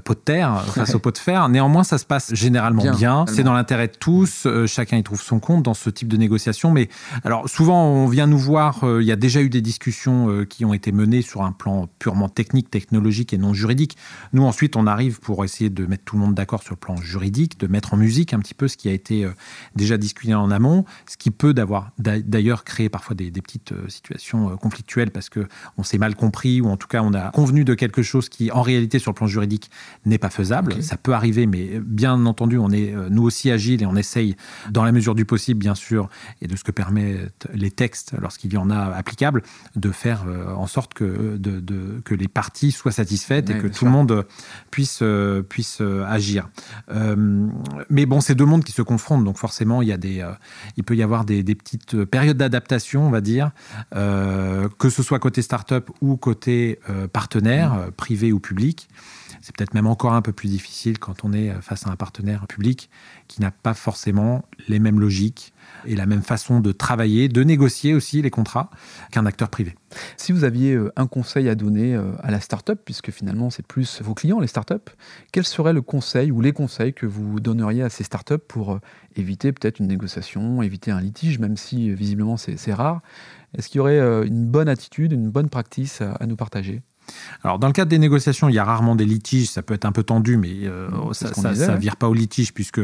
pot 0.03 0.13
de 0.13 0.19
terre 0.19 0.63
face 0.75 0.95
au 0.95 0.99
pot 0.99 1.11
de 1.11 1.17
fer. 1.17 1.47
Néanmoins, 1.49 1.83
ça 1.83 1.97
se 1.97 2.05
passe 2.05 2.33
généralement 2.33 2.91
bien. 2.95 3.25
C'est 3.27 3.43
dans 3.43 3.53
l'intérêt 3.53 3.87
de 3.87 3.95
tous. 3.99 4.45
Euh, 4.45 4.67
chacun 4.67 4.97
y 4.97 5.03
trouve 5.03 5.21
son 5.21 5.39
compte 5.39 5.63
dans 5.63 5.73
ce 5.73 5.89
type 5.89 6.07
de 6.07 6.17
négociation. 6.17 6.71
Mais 6.71 6.89
alors, 7.23 7.49
souvent, 7.49 7.85
on 7.85 8.07
vient 8.07 8.27
nous 8.27 8.37
voir. 8.37 8.83
Euh, 8.83 9.01
il 9.01 9.07
y 9.07 9.11
a 9.11 9.15
déjà 9.15 9.41
eu 9.41 9.49
des 9.49 9.61
discussions 9.61 10.29
euh, 10.29 10.45
qui 10.45 10.65
ont 10.65 10.73
été 10.73 10.91
menées 10.91 11.21
sur 11.21 11.43
un 11.43 11.51
plan 11.51 11.87
purement 11.99 12.29
technique, 12.29 12.69
technologique 12.69 13.33
et 13.33 13.37
non 13.37 13.53
juridique. 13.53 13.97
Nous, 14.33 14.43
ensuite, 14.43 14.75
on 14.75 14.87
arrive 14.87 15.19
pour 15.19 15.43
essayer 15.43 15.69
de 15.69 15.85
mettre 15.85 16.03
tout 16.03 16.15
le 16.15 16.21
monde 16.21 16.35
d'accord 16.35 16.63
sur 16.63 16.73
le 16.73 16.79
plan 16.79 16.95
juridique, 16.97 17.59
de 17.59 17.67
mettre 17.67 17.93
en 17.93 17.97
musique 17.97 18.33
un 18.33 18.39
petit 18.39 18.53
peu 18.53 18.67
ce 18.67 18.77
qui 18.77 18.89
a 18.89 18.93
été 18.93 19.27
déjà 19.75 19.97
discuté 19.97 20.33
en 20.33 20.51
amont, 20.51 20.85
ce 21.07 21.17
qui 21.17 21.31
peut 21.31 21.53
d'avoir 21.53 21.91
d'ailleurs 21.97 22.63
créé 22.63 22.89
parfois 22.89 23.15
des, 23.15 23.31
petites 23.31 23.73
situations 23.87 24.57
conflictuelles 24.57 25.11
parce 25.11 25.29
que 25.29 25.47
on 25.77 25.83
s'est 25.83 25.97
mal 25.97 26.15
compris 26.15 26.61
ou 26.61 26.67
en 26.67 26.77
tout 26.77 26.87
cas 26.87 27.01
on 27.01 27.13
a 27.13 27.31
convenu 27.31 27.63
de 27.63 27.73
quelque 27.73 28.01
chose 28.01 28.29
qui 28.29 28.51
en 28.51 28.61
réalité 28.61 28.99
sur 28.99 29.11
le 29.11 29.15
plan 29.15 29.27
juridique 29.27 29.69
n'est 30.05 30.17
pas 30.17 30.29
faisable. 30.29 30.64
Ça 30.81 30.97
peut 30.97 31.13
arriver, 31.13 31.45
mais 31.45 31.79
bien 31.79 32.25
entendu, 32.25 32.57
on 32.57 32.71
est 32.71 32.93
euh, 32.93 33.07
nous 33.09 33.23
aussi 33.23 33.51
agiles 33.51 33.81
et 33.81 33.85
on 33.85 33.95
essaye, 33.95 34.35
dans 34.69 34.83
la 34.83 34.91
mesure 34.91 35.15
du 35.15 35.25
possible, 35.25 35.59
bien 35.59 35.75
sûr, 35.75 36.09
et 36.41 36.47
de 36.47 36.55
ce 36.55 36.63
que 36.63 36.71
permettent 36.71 37.47
les 37.53 37.71
textes, 37.71 38.13
lorsqu'il 38.19 38.53
y 38.53 38.57
en 38.57 38.69
a 38.69 38.93
applicables, 38.93 39.43
de 39.75 39.91
faire 39.91 40.25
euh, 40.27 40.53
en 40.53 40.67
sorte 40.67 40.93
que, 40.93 41.37
de, 41.37 42.01
que 42.03 42.15
les 42.15 42.27
parties 42.27 42.71
soient 42.71 42.91
satisfaites 42.91 43.49
et 43.49 43.57
que 43.57 43.67
tout 43.67 43.85
le 43.85 43.91
monde 43.91 44.25
puisse, 44.71 44.99
euh, 45.01 45.41
puisse 45.41 45.81
agir. 46.07 46.49
mais 47.89 48.05
bon, 48.05 48.21
c'est 48.21 48.35
deux 48.35 48.45
mondes 48.45 48.63
qui 48.63 48.71
se 48.71 48.81
confrontent, 48.81 49.23
donc 49.23 49.37
forcément, 49.37 49.81
il, 49.81 49.87
y 49.87 49.93
a 49.93 49.97
des, 49.97 50.25
il 50.77 50.83
peut 50.83 50.95
y 50.95 51.03
avoir 51.03 51.25
des, 51.25 51.43
des 51.43 51.55
petites 51.55 52.03
périodes 52.05 52.37
d'adaptation, 52.37 53.05
on 53.05 53.11
va 53.11 53.21
dire, 53.21 53.51
que 53.91 54.89
ce 54.89 55.03
soit 55.03 55.19
côté 55.19 55.41
start-up 55.41 55.89
ou 56.01 56.17
côté 56.17 56.79
partenaire, 57.13 57.73
mmh. 57.73 57.91
privé 57.91 58.31
ou 58.31 58.39
public. 58.39 58.87
C'est 59.45 59.55
peut-être 59.55 59.75
même 59.75 59.85
encore 59.85 60.13
un 60.13 60.23
peu 60.23 60.33
plus 60.33 60.49
difficile 60.49 60.97
quand 60.97 61.23
on 61.23 61.31
est 61.31 61.53
face 61.61 61.85
à 61.85 61.91
un 61.91 61.95
partenaire 61.95 62.47
public 62.47 62.89
qui 63.27 63.41
n'a 63.41 63.51
pas 63.51 63.75
forcément 63.75 64.43
les 64.67 64.79
mêmes 64.79 64.99
logiques 64.99 65.53
et 65.85 65.95
la 65.95 66.07
même 66.07 66.23
façon 66.23 66.61
de 66.61 66.71
travailler, 66.71 67.29
de 67.29 67.43
négocier 67.43 67.93
aussi 67.93 68.23
les 68.23 68.31
contrats 68.31 68.71
qu'un 69.11 69.27
acteur 69.27 69.49
privé. 69.49 69.75
Si 70.17 70.31
vous 70.31 70.45
aviez 70.45 70.73
euh, 70.73 70.91
un 70.95 71.05
conseil 71.05 71.47
à 71.47 71.53
donner 71.53 71.93
euh, 71.93 72.13
à 72.23 72.31
la 72.31 72.39
start-up, 72.39 72.81
puisque 72.83 73.11
finalement 73.11 73.51
c'est 73.51 73.67
plus 73.67 74.01
vos 74.01 74.15
clients, 74.15 74.39
les 74.39 74.47
start-up, 74.47 74.89
quel 75.31 75.45
serait 75.45 75.73
le 75.73 75.83
conseil 75.83 76.31
ou 76.31 76.41
les 76.41 76.51
conseils 76.51 76.95
que 76.95 77.05
vous 77.05 77.39
donneriez 77.39 77.83
à 77.83 77.91
ces 77.91 78.03
start-up 78.03 78.45
pour 78.47 78.73
euh, 78.73 78.79
éviter 79.15 79.51
peut-être 79.51 79.77
une 79.77 79.87
négociation, 79.87 80.63
éviter 80.63 80.89
un 80.89 81.01
litige, 81.01 81.37
même 81.37 81.55
si 81.55 81.93
visiblement 81.93 82.35
c'est 82.37 82.73
rare? 82.73 83.01
Est-ce 83.55 83.69
qu'il 83.69 83.77
y 83.77 83.79
aurait 83.79 83.99
une 84.25 84.47
bonne 84.47 84.67
attitude, 84.67 85.11
une 85.11 85.29
bonne 85.29 85.49
pratique 85.49 86.01
à 86.01 86.25
nous 86.25 86.35
partager? 86.35 86.81
Alors, 87.43 87.59
dans 87.59 87.67
le 87.67 87.73
cadre 87.73 87.89
des 87.89 87.99
négociations, 87.99 88.49
il 88.49 88.55
y 88.55 88.59
a 88.59 88.63
rarement 88.63 88.95
des 88.95 89.05
litiges. 89.05 89.49
Ça 89.49 89.61
peut 89.61 89.73
être 89.73 89.85
un 89.85 89.91
peu 89.91 90.03
tendu, 90.03 90.37
mais 90.37 90.53
euh, 90.63 90.89
ça 91.13 91.29
ne 91.29 91.77
vire 91.77 91.95
pas 91.95 92.09
au 92.09 92.13
litige 92.13 92.53
puisque 92.53 92.81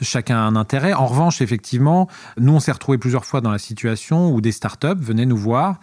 chacun 0.00 0.36
a 0.36 0.40
un 0.40 0.56
intérêt. 0.56 0.92
En 0.92 1.06
revanche, 1.06 1.40
effectivement, 1.40 2.08
nous, 2.38 2.52
on 2.52 2.60
s'est 2.60 2.72
retrouvés 2.72 2.98
plusieurs 2.98 3.24
fois 3.24 3.40
dans 3.40 3.50
la 3.50 3.58
situation 3.58 4.32
où 4.32 4.40
des 4.40 4.52
startups 4.52 4.88
venaient 4.98 5.26
nous 5.26 5.36
voir 5.36 5.80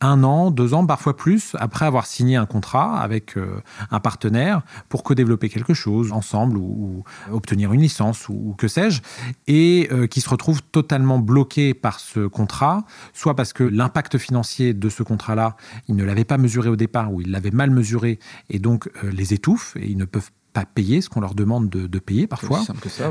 un 0.00 0.24
an, 0.24 0.50
deux 0.50 0.74
ans, 0.74 0.84
parfois 0.86 1.16
plus, 1.16 1.56
après 1.58 1.86
avoir 1.86 2.06
signé 2.06 2.36
un 2.36 2.46
contrat 2.46 3.00
avec 3.00 3.36
euh, 3.36 3.62
un 3.90 4.00
partenaire 4.00 4.62
pour 4.88 5.02
co-développer 5.02 5.48
quelque 5.48 5.74
chose 5.74 6.12
ensemble 6.12 6.58
ou, 6.58 7.04
obtenir 7.30 7.72
une 7.72 7.80
licence 7.80 8.28
ou, 8.28 8.54
que 8.58 8.68
sais-je, 8.68 9.00
et 9.46 9.88
euh, 9.92 10.06
qui 10.06 10.20
se 10.20 10.28
retrouvent 10.28 10.62
totalement 10.62 11.18
bloqués 11.18 11.74
par 11.74 12.00
ce 12.00 12.26
contrat, 12.26 12.84
soit 13.12 13.34
parce 13.34 13.52
que 13.52 13.64
l'impact 13.64 14.18
financier 14.18 14.74
de 14.74 14.88
ce 14.88 15.02
contrat-là, 15.02 15.56
ils 15.88 15.96
ne 15.96 16.04
l'avaient 16.04 16.24
pas 16.24 16.38
mesuré 16.38 16.68
au 16.68 16.76
départ 16.76 17.12
ou 17.12 17.20
ils 17.20 17.30
l'avaient 17.30 17.50
mal 17.50 17.70
mesuré 17.70 18.18
et 18.50 18.58
donc 18.58 18.88
euh, 19.02 19.10
les 19.10 19.32
étouffent 19.34 19.76
et 19.76 19.88
ils 19.88 19.96
ne 19.96 20.04
peuvent 20.04 20.30
pas 20.56 20.64
payer 20.64 21.02
ce 21.02 21.10
qu'on 21.10 21.20
leur 21.20 21.34
demande 21.34 21.68
de, 21.68 21.98
payer 21.98 22.26
parfois. 22.26 22.62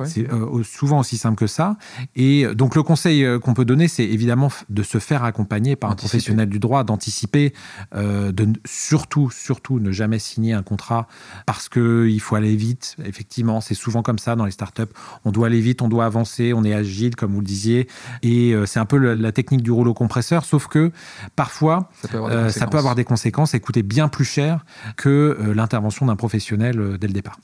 C'est 0.05 0.31
euh, 0.31 0.63
souvent 0.63 0.99
aussi 0.99 1.17
simple 1.17 1.37
que 1.37 1.45
ça. 1.45 1.77
Et 2.15 2.43
euh, 2.43 2.55
donc 2.55 2.75
le 2.75 2.81
conseil 2.81 3.23
euh, 3.23 3.37
qu'on 3.37 3.53
peut 3.53 3.65
donner, 3.65 3.87
c'est 3.87 4.03
évidemment 4.03 4.49
de 4.69 4.81
se 4.81 4.97
faire 4.97 5.23
accompagner 5.23 5.75
par 5.75 5.91
un 5.91 5.95
professionnel 5.95 6.49
du 6.49 6.57
droit, 6.57 6.83
d'anticiper, 6.83 7.53
de 7.93 8.47
surtout, 8.65 9.29
surtout 9.29 9.79
ne 9.79 9.91
jamais 9.91 10.17
signer 10.17 10.53
un 10.53 10.63
contrat 10.63 11.07
parce 11.45 11.69
qu'il 11.69 12.19
faut 12.19 12.35
aller 12.35 12.55
vite. 12.55 12.95
Effectivement, 13.05 13.61
c'est 13.61 13.75
souvent 13.75 14.01
comme 14.01 14.17
ça 14.17 14.35
dans 14.35 14.45
les 14.45 14.51
startups. 14.51 14.83
On 15.23 15.31
doit 15.31 15.47
aller 15.47 15.61
vite, 15.61 15.83
on 15.83 15.87
doit 15.87 16.05
avancer, 16.05 16.53
on 16.53 16.63
est 16.63 16.73
agile, 16.73 17.15
comme 17.15 17.33
vous 17.33 17.41
le 17.41 17.45
disiez. 17.45 17.87
Et 18.23 18.55
c'est 18.65 18.79
un 18.79 18.85
peu 18.85 18.97
la 18.97 19.31
technique 19.31 19.61
du 19.61 19.71
rouleau 19.71 19.93
compresseur, 19.93 20.45
sauf 20.45 20.67
que 20.67 20.91
parfois, 21.35 21.89
ça 22.01 22.07
peut 22.07 22.17
avoir 22.17 22.45
des, 22.45 22.51
ça 22.51 22.67
peut 22.67 22.77
avoir 22.77 22.95
des 22.95 23.03
conséquences 23.03 23.53
et 23.53 23.59
coûter 23.59 23.83
bien 23.83 24.07
plus 24.07 24.25
cher 24.25 24.65
que 24.95 25.37
l'intervention 25.53 26.07
d'un 26.07 26.15
professionnel 26.15 26.97
dès 26.99 27.07
le 27.07 27.13
départ. 27.13 27.34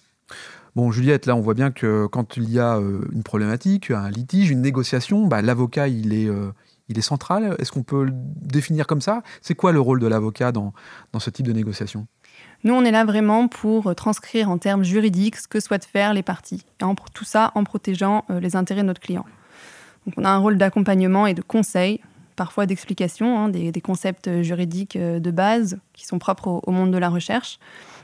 Bon, 0.75 0.89
Juliette, 0.91 1.25
là, 1.25 1.35
on 1.35 1.41
voit 1.41 1.53
bien 1.53 1.69
que 1.69 2.05
quand 2.05 2.37
il 2.37 2.49
y 2.49 2.57
a 2.57 2.77
euh, 2.77 3.01
une 3.11 3.23
problématique, 3.23 3.91
un 3.91 4.09
litige, 4.09 4.51
une 4.51 4.61
négociation, 4.61 5.27
bah, 5.27 5.41
l'avocat, 5.41 5.89
il 5.89 6.13
est, 6.13 6.29
euh, 6.29 6.51
il 6.87 6.97
est 6.97 7.01
central. 7.01 7.55
Est-ce 7.59 7.73
qu'on 7.73 7.83
peut 7.83 8.05
le 8.05 8.13
définir 8.13 8.87
comme 8.87 9.01
ça? 9.01 9.21
C'est 9.41 9.53
quoi 9.53 9.73
le 9.73 9.81
rôle 9.81 9.99
de 9.99 10.07
l'avocat 10.07 10.53
dans, 10.53 10.71
dans 11.11 11.19
ce 11.19 11.29
type 11.29 11.45
de 11.45 11.51
négociation? 11.51 12.07
Nous, 12.63 12.73
on 12.73 12.85
est 12.85 12.91
là 12.91 13.03
vraiment 13.03 13.49
pour 13.49 13.93
transcrire 13.95 14.49
en 14.49 14.57
termes 14.57 14.83
juridiques 14.83 15.35
ce 15.35 15.47
que 15.47 15.59
souhaitent 15.59 15.85
faire 15.85 16.13
les 16.13 16.23
parties, 16.23 16.63
et 16.79 16.85
tout 17.13 17.25
ça 17.25 17.51
en 17.55 17.65
protégeant 17.65 18.23
euh, 18.29 18.39
les 18.39 18.55
intérêts 18.55 18.83
de 18.83 18.87
notre 18.87 19.01
client. 19.01 19.25
Donc, 20.05 20.15
on 20.15 20.23
a 20.23 20.29
un 20.29 20.37
rôle 20.37 20.57
d'accompagnement 20.57 21.27
et 21.27 21.33
de 21.33 21.41
conseil, 21.41 21.99
parfois 22.37 22.65
d'explication, 22.65 23.37
hein, 23.37 23.49
des, 23.49 23.81
concepts 23.81 24.41
juridiques 24.41 24.97
de 24.97 25.31
base 25.31 25.79
qui 25.93 26.05
sont 26.05 26.17
propres 26.17 26.61
au 26.65 26.71
monde 26.71 26.91
de 26.91 26.97
la 26.97 27.09
recherche. 27.09 27.59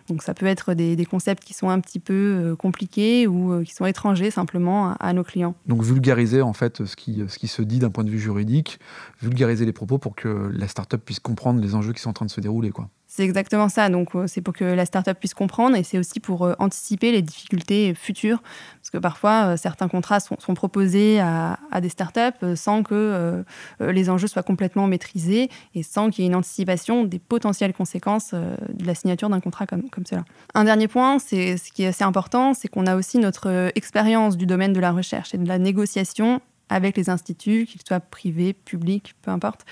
Donc 0.08 0.24
ça 0.24 0.34
peut 0.34 0.46
être 0.46 0.74
des, 0.74 1.06
concepts 1.06 1.44
qui 1.44 1.54
sont 1.54 1.70
un 1.70 1.80
petit 1.80 2.00
peu 2.00 2.14
euh, 2.14 2.56
compliqués 2.56 3.28
ou 3.28 3.54
euh, 3.54 3.64
qui 3.64 3.74
sont 3.74 3.86
étrangers 3.86 4.32
simplement 4.32 4.94
à, 5.00 5.14
nos 5.14 5.24
clients. 5.24 5.56
Donc 5.66 5.84
vulgariser 5.84 6.42
en 6.42 6.54
fait 6.54 6.86
ce 6.86 6.96
qui, 6.96 7.24
ce 7.28 7.38
qui 7.38 7.48
se 7.48 7.62
dit 7.62 7.80
d'un 7.80 7.90
point 7.90 8.04
de 8.04 8.10
vue 8.10 8.20
juridique, 8.20 8.80
vulgariser 9.22 9.66
les 9.66 9.74
propos 9.74 9.98
pour 9.98 10.16
que 10.16 10.50
la 10.54 10.68
startup 10.68 11.04
puisse 11.04 11.20
comprendre 11.20 11.62
les 11.62 11.76
enjeux 11.76 11.94
qui 11.94 12.02
sont 12.02 12.10
en 12.10 12.14
train 12.14 12.26
de 12.26 12.32
se 12.32 12.42
dérouler. 12.42 12.72
Quoi. 12.72 12.90
C'est 13.08 13.24
exactement 13.24 13.70
ça. 13.70 13.90
Donc, 13.90 14.16
euh, 14.16 14.28
c'est 14.28 14.42
pour 14.42 14.54
que 14.54 14.66
la 14.66 14.86
startup 14.86 15.18
puisse 15.18 15.34
comprendre 15.34 15.76
et 15.76 15.84
c'est 15.84 15.98
aussi 15.98 16.20
pour 16.20 16.56
anticiper 16.60 17.12
les 17.12 17.22
difficultés 17.22 17.94
futures. 17.94 18.42
Parce 18.88 19.02
que 19.02 19.02
parfois, 19.02 19.48
euh, 19.48 19.58
certains 19.58 19.90
contrats 19.90 20.22
sont, 20.22 20.54
proposés 20.54 21.20
à, 21.20 21.58
des 21.82 21.90
startups 21.90 22.56
sans 22.56 22.84
que 22.84 23.44
les 23.82 24.10
enjeux 24.10 24.28
soient 24.28 24.44
complètement 24.44 24.88
maîtrisés 24.88 25.50
et 25.76 25.84
sans 25.84 26.10
qu'il 26.10 26.24
y 26.24 26.28
ait 26.28 26.30
une 26.30 26.36
anticipation 26.36 27.04
des 27.04 27.20
potentielles 27.20 27.74
conséquences 27.74 28.34
de 28.34 28.86
la 28.86 28.96
signature 28.96 29.30
d'un 29.30 29.42
contrat 29.42 29.68
comme, 29.68 29.84
cela. 30.10 30.24
Un 30.56 30.64
dernier 30.64 30.88
point, 30.88 31.20
c'est 31.20 31.58
ce 31.58 31.72
qui 31.72 31.84
est 31.84 31.88
assez 31.88 32.06
important, 32.06 32.54
c'est 32.54 32.70
qu'on 32.70 32.88
a 32.88 32.96
aussi 32.96 33.20
notre 33.20 33.72
expérience 33.76 34.38
du 34.38 34.46
domaine 34.46 34.74
de 34.74 34.80
la 34.80 34.92
recherche 34.92 35.34
et 35.36 35.38
de 35.38 35.48
la 35.48 35.60
négociation 35.60 36.42
avec 36.70 36.98
les 36.98 37.10
instituts, 37.10 37.66
qu'ils 37.66 37.82
soient 37.86 38.00
privés, 38.00 38.54
publics, 38.54 39.16
peu 39.22 39.32
importe. 39.32 39.66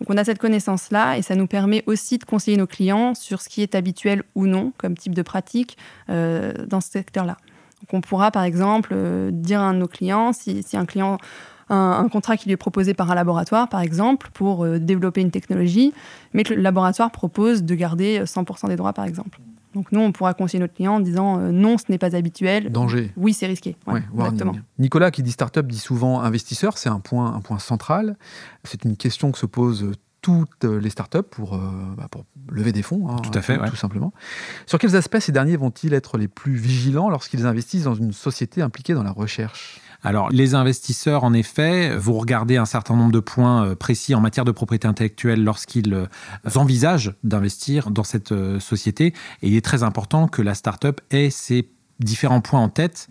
Donc 0.00 0.10
on 0.10 0.16
a 0.16 0.24
cette 0.24 0.38
connaissance-là 0.38 1.18
et 1.18 1.22
ça 1.22 1.34
nous 1.34 1.46
permet 1.46 1.82
aussi 1.86 2.18
de 2.18 2.24
conseiller 2.24 2.56
nos 2.56 2.66
clients 2.66 3.14
sur 3.14 3.40
ce 3.40 3.48
qui 3.48 3.62
est 3.62 3.74
habituel 3.74 4.22
ou 4.34 4.46
non 4.46 4.72
comme 4.76 4.96
type 4.96 5.14
de 5.14 5.22
pratique 5.22 5.78
euh, 6.10 6.52
dans 6.66 6.80
ce 6.80 6.90
secteur-là. 6.90 7.36
Donc 7.84 7.94
on 7.94 8.00
pourra 8.00 8.30
par 8.30 8.44
exemple 8.44 8.90
euh, 8.92 9.30
dire 9.30 9.60
à 9.60 9.64
un 9.64 9.74
de 9.74 9.78
nos 9.78 9.88
clients, 9.88 10.32
si, 10.32 10.64
un 10.72 10.86
client 10.86 11.18
un, 11.68 12.08
contrat 12.08 12.36
qui 12.36 12.46
lui 12.46 12.52
est 12.52 12.58
proposé 12.58 12.94
par 12.94 13.10
un 13.10 13.14
laboratoire, 13.14 13.68
par 13.68 13.80
exemple, 13.80 14.28
pour 14.34 14.64
euh, 14.64 14.78
développer 14.78 15.22
une 15.22 15.30
technologie, 15.30 15.92
mais 16.34 16.42
que 16.42 16.52
le 16.52 16.60
laboratoire 16.60 17.10
propose 17.10 17.62
de 17.62 17.74
garder 17.74 18.20
100% 18.24 18.68
des 18.68 18.76
droits, 18.76 18.92
par 18.92 19.06
exemple. 19.06 19.40
Donc 19.74 19.90
nous, 19.90 20.00
on 20.00 20.12
pourra 20.12 20.34
conseiller 20.34 20.60
notre 20.60 20.74
client 20.74 20.94
en 20.94 21.00
disant 21.00 21.38
euh, 21.38 21.50
non, 21.50 21.78
ce 21.78 21.84
n'est 21.88 21.98
pas 21.98 22.14
habituel. 22.14 22.70
Danger. 22.70 23.12
Oui, 23.16 23.32
c'est 23.32 23.46
risqué. 23.46 23.76
exactement. 24.14 24.54
Nicolas, 24.78 25.10
qui 25.10 25.22
dit 25.22 25.32
startup, 25.32 25.66
dit 25.66 25.78
souvent 25.78 26.20
investisseur. 26.20 26.78
C'est 26.78 26.88
un 26.88 27.00
point, 27.00 27.34
un 27.34 27.40
point 27.40 27.58
central. 27.58 28.16
C'est 28.62 28.84
une 28.84 28.96
question 28.96 29.32
que 29.32 29.38
se 29.38 29.46
posent 29.46 29.90
toutes 30.24 30.64
les 30.64 30.88
startups 30.88 31.22
pour, 31.30 31.58
bah, 31.58 32.08
pour 32.10 32.24
lever 32.50 32.72
des 32.72 32.80
fonds, 32.80 33.10
hein, 33.10 33.16
tout 33.22 33.36
à 33.36 33.42
fait, 33.42 33.58
tout 33.68 33.76
simplement. 33.76 34.14
Sur 34.64 34.78
quels 34.78 34.96
aspects 34.96 35.18
ces 35.18 35.32
derniers 35.32 35.58
vont-ils 35.58 35.92
être 35.92 36.16
les 36.16 36.28
plus 36.28 36.54
vigilants 36.54 37.10
lorsqu'ils 37.10 37.44
investissent 37.44 37.84
dans 37.84 37.94
une 37.94 38.12
société 38.12 38.62
impliquée 38.62 38.94
dans 38.94 39.02
la 39.02 39.10
recherche? 39.12 39.82
Alors, 40.04 40.28
les 40.30 40.54
investisseurs, 40.54 41.24
en 41.24 41.32
effet, 41.32 41.96
vont 41.96 42.18
regarder 42.18 42.58
un 42.58 42.66
certain 42.66 42.94
nombre 42.94 43.10
de 43.10 43.20
points 43.20 43.64
euh, 43.64 43.74
précis 43.74 44.14
en 44.14 44.20
matière 44.20 44.44
de 44.44 44.52
propriété 44.52 44.86
intellectuelle 44.86 45.42
lorsqu'ils 45.42 45.94
euh, 45.94 46.06
envisagent 46.54 47.14
d'investir 47.24 47.90
dans 47.90 48.04
cette 48.04 48.32
euh, 48.32 48.60
société. 48.60 49.14
Et 49.40 49.48
il 49.48 49.56
est 49.56 49.64
très 49.64 49.82
important 49.82 50.28
que 50.28 50.42
la 50.42 50.54
start-up 50.54 51.00
ait 51.10 51.30
ses 51.30 51.70
différents 52.00 52.40
points 52.40 52.60
en 52.60 52.68
tête 52.68 53.08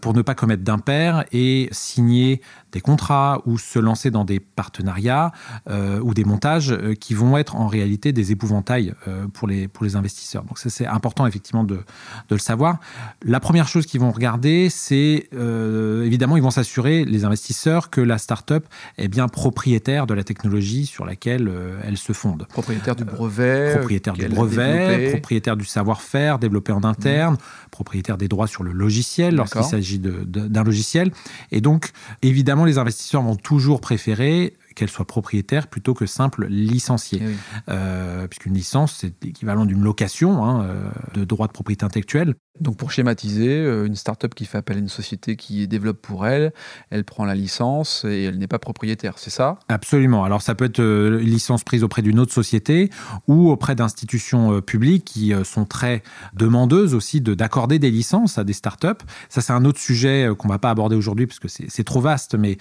pour 0.00 0.14
ne 0.14 0.22
pas 0.22 0.34
commettre 0.34 0.62
d'impair 0.64 1.24
et 1.32 1.68
signer 1.72 2.40
des 2.76 2.82
contrats 2.82 3.40
ou 3.46 3.56
se 3.56 3.78
lancer 3.78 4.10
dans 4.10 4.26
des 4.26 4.38
partenariats 4.38 5.32
euh, 5.70 5.98
ou 6.00 6.12
des 6.12 6.24
montages 6.24 6.72
euh, 6.72 6.94
qui 6.94 7.14
vont 7.14 7.38
être 7.38 7.56
en 7.56 7.68
réalité 7.68 8.12
des 8.12 8.32
épouvantails 8.32 8.92
euh, 9.08 9.26
pour, 9.28 9.48
les, 9.48 9.66
pour 9.66 9.84
les 9.86 9.96
investisseurs. 9.96 10.44
Donc 10.44 10.58
ça 10.58 10.68
c'est 10.68 10.86
important 10.86 11.26
effectivement 11.26 11.64
de, 11.64 11.76
de, 11.76 12.34
le 12.34 12.38
savoir. 12.38 12.78
La 13.22 13.40
première 13.40 13.66
chose 13.66 13.86
qu'ils 13.86 14.00
vont 14.00 14.12
regarder, 14.12 14.68
c'est 14.68 15.28
évidemment 15.32 16.36
ils 16.36 16.42
vont 16.42 16.50
s'assurer, 16.50 17.06
les 17.06 17.24
investisseurs, 17.24 17.88
que 17.88 18.02
la 18.02 18.18
start-up 18.18 18.66
est 18.98 19.08
bien 19.08 19.28
propriétaire 19.28 20.06
de 20.06 20.12
la 20.12 20.22
technologie 20.22 20.84
sur 20.84 21.06
laquelle 21.06 21.50
elle 21.82 21.96
se 21.96 22.12
fonde. 22.12 22.46
Propriétaire 22.48 22.94
du 22.94 23.04
brevet. 23.04 23.72
propriétaire 23.76 24.12
du 24.12 24.28
brevet, 24.28 25.10
propriétaire 25.12 25.56
du 25.56 25.64
savoir-faire 25.64 26.38
développé 26.38 26.72
en 26.72 26.84
interne, 26.84 27.34
mmh. 27.34 27.70
propriétaire 27.70 28.15
des 28.16 28.28
droits 28.28 28.46
sur 28.46 28.62
le 28.62 28.72
logiciel 28.72 29.34
lorsqu'il 29.36 29.64
s'agit 29.64 29.98
d'un 29.98 30.64
logiciel. 30.64 31.12
Et 31.52 31.60
donc 31.60 31.90
évidemment 32.22 32.64
les 32.64 32.78
investisseurs 32.78 33.22
vont 33.22 33.36
toujours 33.36 33.80
préférer 33.80 34.54
qu'elle 34.76 34.90
soit 34.90 35.06
propriétaire 35.06 35.66
plutôt 35.66 35.94
que 35.94 36.06
simple 36.06 36.46
licenciée. 36.46 37.20
Eh 37.22 37.34
euh, 37.70 38.28
puisqu'une 38.28 38.54
licence, 38.54 38.98
c'est 39.00 39.12
l'équivalent 39.24 39.64
d'une 39.64 39.82
location 39.82 40.44
hein, 40.44 40.64
euh, 40.64 40.90
de 41.14 41.24
droit 41.24 41.48
de 41.48 41.52
propriété 41.52 41.84
intellectuelle. 41.84 42.34
Donc 42.60 42.76
pour 42.76 42.92
schématiser, 42.92 43.48
euh, 43.48 43.86
une 43.86 43.96
start-up 43.96 44.34
qui 44.34 44.44
fait 44.44 44.58
appel 44.58 44.76
à 44.76 44.80
une 44.80 44.88
société 44.88 45.36
qui 45.36 45.66
développe 45.66 46.00
pour 46.00 46.26
elle, 46.26 46.52
elle 46.90 47.04
prend 47.04 47.24
la 47.24 47.34
licence 47.34 48.04
et 48.06 48.24
elle 48.24 48.38
n'est 48.38 48.46
pas 48.46 48.58
propriétaire, 48.58 49.18
c'est 49.18 49.30
ça? 49.30 49.58
Absolument. 49.68 50.24
Alors 50.24 50.42
ça 50.42 50.54
peut 50.54 50.66
être 50.66 50.80
une 50.80 51.18
licence 51.18 51.64
prise 51.64 51.82
auprès 51.82 52.02
d'une 52.02 52.18
autre 52.18 52.32
société 52.32 52.90
ou 53.26 53.50
auprès 53.50 53.74
d'institutions 53.74 54.60
publiques 54.60 55.04
qui 55.04 55.34
sont 55.44 55.64
très 55.64 56.02
demandeuses 56.34 56.94
aussi 56.94 57.20
d'accorder 57.20 57.78
des 57.78 57.90
licences 57.90 58.38
à 58.38 58.44
des 58.44 58.54
start-up. 58.54 59.02
Ça 59.28 59.40
c'est 59.40 59.52
un 59.52 59.64
autre 59.64 59.80
sujet 59.80 60.30
qu'on 60.38 60.48
ne 60.48 60.52
va 60.52 60.58
pas 60.58 60.70
aborder 60.70 60.96
aujourd'hui 60.96 61.26
parce 61.26 61.40
que 61.40 61.48
c'est 61.48 61.84
trop 61.84 62.00
vaste 62.00 62.36
mais, 62.36 62.56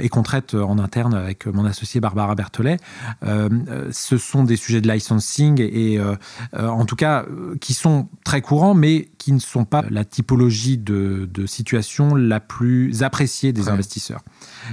et 0.00 0.08
qu'on 0.08 0.22
traite 0.22 0.54
en 0.54 0.78
interne 0.78 1.14
avec 1.14 1.46
mon 1.52 1.64
associé 1.64 2.00
Barbara 2.00 2.34
Berthelet. 2.34 2.78
Euh, 3.24 3.48
ce 3.90 4.16
sont 4.16 4.44
des 4.44 4.56
sujets 4.56 4.80
de 4.80 4.90
licensing 4.90 5.60
et, 5.60 5.98
euh, 5.98 6.14
euh, 6.54 6.68
en 6.68 6.84
tout 6.84 6.96
cas 6.96 7.24
qui 7.60 7.74
sont 7.74 8.08
très 8.24 8.40
courants, 8.40 8.74
mais 8.74 9.08
qui 9.18 9.32
ne 9.32 9.38
sont 9.38 9.64
pas 9.64 9.84
la 9.90 10.04
typologie 10.04 10.78
de, 10.78 11.28
situation 11.46 12.14
la 12.14 12.40
plus 12.40 13.02
appréciée 13.02 13.52
des 13.52 13.68
investisseurs. 13.68 14.20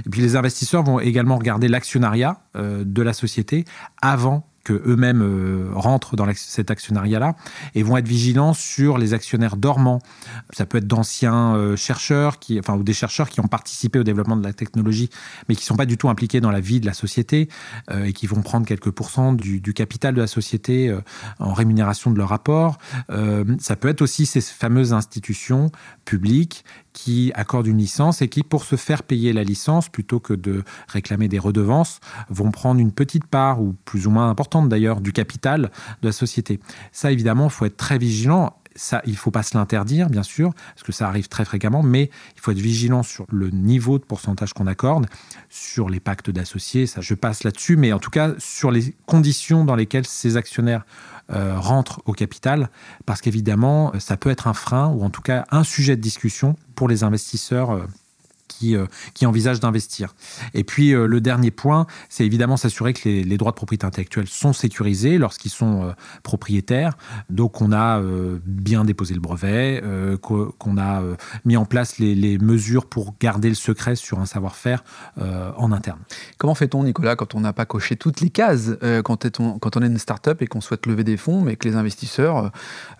Et 0.04 0.10
puis 0.10 0.20
les 0.20 0.36
investisseurs 0.36 0.82
vont 0.82 1.00
également 1.00 1.36
regarder 1.36 1.68
l'actionnariat 1.68 2.40
de 2.54 3.02
la 3.02 3.12
société 3.12 3.64
avant 4.02 4.46
que 4.66 4.82
eux-mêmes 4.84 5.22
euh, 5.22 5.70
rentrent 5.74 6.16
dans 6.16 6.26
cet 6.34 6.72
actionnariat-là 6.72 7.36
et 7.76 7.84
vont 7.84 7.96
être 7.98 8.08
vigilants 8.08 8.52
sur 8.52 8.98
les 8.98 9.14
actionnaires 9.14 9.56
dormants. 9.56 10.00
Ça 10.52 10.66
peut 10.66 10.78
être 10.78 10.88
d'anciens 10.88 11.54
euh, 11.54 11.76
chercheurs, 11.76 12.40
qui, 12.40 12.58
enfin, 12.58 12.74
ou 12.74 12.82
des 12.82 12.92
chercheurs 12.92 13.30
qui 13.30 13.38
ont 13.38 13.46
participé 13.46 14.00
au 14.00 14.02
développement 14.02 14.36
de 14.36 14.42
la 14.42 14.52
technologie, 14.52 15.08
mais 15.48 15.54
qui 15.54 15.62
ne 15.62 15.66
sont 15.66 15.76
pas 15.76 15.86
du 15.86 15.96
tout 15.96 16.08
impliqués 16.08 16.40
dans 16.40 16.50
la 16.50 16.58
vie 16.58 16.80
de 16.80 16.86
la 16.86 16.94
société 16.94 17.48
euh, 17.92 18.06
et 18.06 18.12
qui 18.12 18.26
vont 18.26 18.42
prendre 18.42 18.66
quelques 18.66 18.90
pourcents 18.90 19.32
du, 19.32 19.60
du 19.60 19.72
capital 19.72 20.14
de 20.14 20.20
la 20.20 20.26
société 20.26 20.92
en 21.38 21.52
rémunération 21.52 22.10
de 22.10 22.18
leur 22.18 22.32
apport. 22.32 22.78
ça 23.60 23.76
peut 23.76 23.88
être 23.88 24.02
aussi 24.02 24.26
ces 24.26 24.40
fameuses 24.40 24.92
institutions 24.92 25.70
publiques 26.04 26.64
qui 26.96 27.30
accordent 27.34 27.66
une 27.66 27.76
licence 27.76 28.22
et 28.22 28.28
qui, 28.28 28.42
pour 28.42 28.64
se 28.64 28.74
faire 28.74 29.02
payer 29.02 29.34
la 29.34 29.44
licence, 29.44 29.90
plutôt 29.90 30.18
que 30.18 30.32
de 30.32 30.64
réclamer 30.88 31.28
des 31.28 31.38
redevances, 31.38 32.00
vont 32.30 32.50
prendre 32.50 32.80
une 32.80 32.90
petite 32.90 33.26
part, 33.26 33.60
ou 33.60 33.74
plus 33.84 34.06
ou 34.06 34.10
moins 34.10 34.30
importante 34.30 34.70
d'ailleurs, 34.70 35.02
du 35.02 35.12
capital 35.12 35.70
de 36.00 36.08
la 36.08 36.12
société. 36.12 36.58
Ça, 36.92 37.12
évidemment, 37.12 37.44
il 37.44 37.50
faut 37.50 37.66
être 37.66 37.76
très 37.76 37.98
vigilant 37.98 38.56
ça, 38.76 39.02
il 39.06 39.12
ne 39.12 39.16
faut 39.16 39.30
pas 39.30 39.42
se 39.42 39.56
l'interdire, 39.56 40.08
bien 40.08 40.22
sûr, 40.22 40.52
parce 40.74 40.82
que 40.82 40.92
ça 40.92 41.08
arrive 41.08 41.28
très 41.28 41.44
fréquemment, 41.44 41.82
mais 41.82 42.10
il 42.34 42.40
faut 42.40 42.52
être 42.52 42.58
vigilant 42.58 43.02
sur 43.02 43.26
le 43.30 43.50
niveau 43.50 43.98
de 43.98 44.04
pourcentage 44.04 44.52
qu'on 44.52 44.66
accorde, 44.66 45.06
sur 45.48 45.88
les 45.88 46.00
pactes 46.00 46.30
d'associés, 46.30 46.86
ça 46.86 47.00
je 47.00 47.14
passe 47.14 47.44
là-dessus, 47.44 47.76
mais 47.76 47.92
en 47.92 47.98
tout 47.98 48.10
cas 48.10 48.32
sur 48.38 48.70
les 48.70 48.94
conditions 49.06 49.64
dans 49.64 49.76
lesquelles 49.76 50.06
ces 50.06 50.36
actionnaires 50.36 50.84
euh, 51.32 51.58
rentrent 51.58 52.02
au 52.06 52.12
capital, 52.12 52.70
parce 53.04 53.20
qu'évidemment, 53.20 53.92
ça 53.98 54.16
peut 54.16 54.30
être 54.30 54.46
un 54.46 54.54
frein, 54.54 54.88
ou 54.88 55.02
en 55.02 55.10
tout 55.10 55.22
cas 55.22 55.44
un 55.50 55.64
sujet 55.64 55.96
de 55.96 56.00
discussion 56.00 56.56
pour 56.74 56.88
les 56.88 57.02
investisseurs. 57.02 57.70
Euh, 57.72 57.86
qui, 58.48 58.76
euh, 58.76 58.86
qui 59.14 59.26
envisagent 59.26 59.60
d'investir. 59.60 60.14
Et 60.54 60.64
puis 60.64 60.92
euh, 60.92 61.06
le 61.06 61.20
dernier 61.20 61.50
point, 61.50 61.86
c'est 62.08 62.24
évidemment 62.24 62.56
s'assurer 62.56 62.92
que 62.92 63.08
les, 63.08 63.36
droits 63.36 63.52
de 63.52 63.56
propriété 63.56 63.86
intellectuelle 63.86 64.28
sont 64.28 64.52
sécurisés 64.52 65.18
lorsqu'ils 65.18 65.50
sont 65.50 65.82
euh, 65.82 65.92
propriétaires. 66.22 66.96
Donc 67.30 67.60
on 67.60 67.72
a 67.72 68.00
bien 68.44 68.84
déposé 68.84 69.14
le 69.14 69.20
brevet, 69.20 69.82
qu'on 70.20 70.78
a 70.78 71.02
mis 71.44 71.56
en 71.56 71.64
place 71.64 71.98
les, 71.98 72.38
mesures 72.38 72.86
pour 72.86 73.14
garder 73.20 73.48
le 73.48 73.54
secret 73.54 73.96
sur 73.96 74.18
un 74.18 74.26
savoir-faire 74.26 74.84
en 75.16 75.72
interne. 75.72 75.98
Comment 76.38 76.54
fait-on, 76.54 76.84
Nicolas, 76.84 77.16
quand 77.16 77.34
on 77.34 77.40
n'a 77.40 77.52
pas 77.52 77.64
coché 77.64 77.96
toutes 77.96 78.20
les 78.20 78.30
cases, 78.30 78.70
quand, 79.04 79.40
on, 79.40 79.58
quand 79.58 79.76
on 79.76 79.82
est 79.82 79.86
une 79.86 79.98
start-up 79.98 80.42
et 80.42 80.46
qu'on 80.46 80.60
souhaite 80.60 80.86
lever 80.86 81.04
des 81.04 81.16
fonds, 81.16 81.40
mais 81.40 81.56
que 81.56 81.68
les 81.68 81.76
investisseurs 81.76 82.50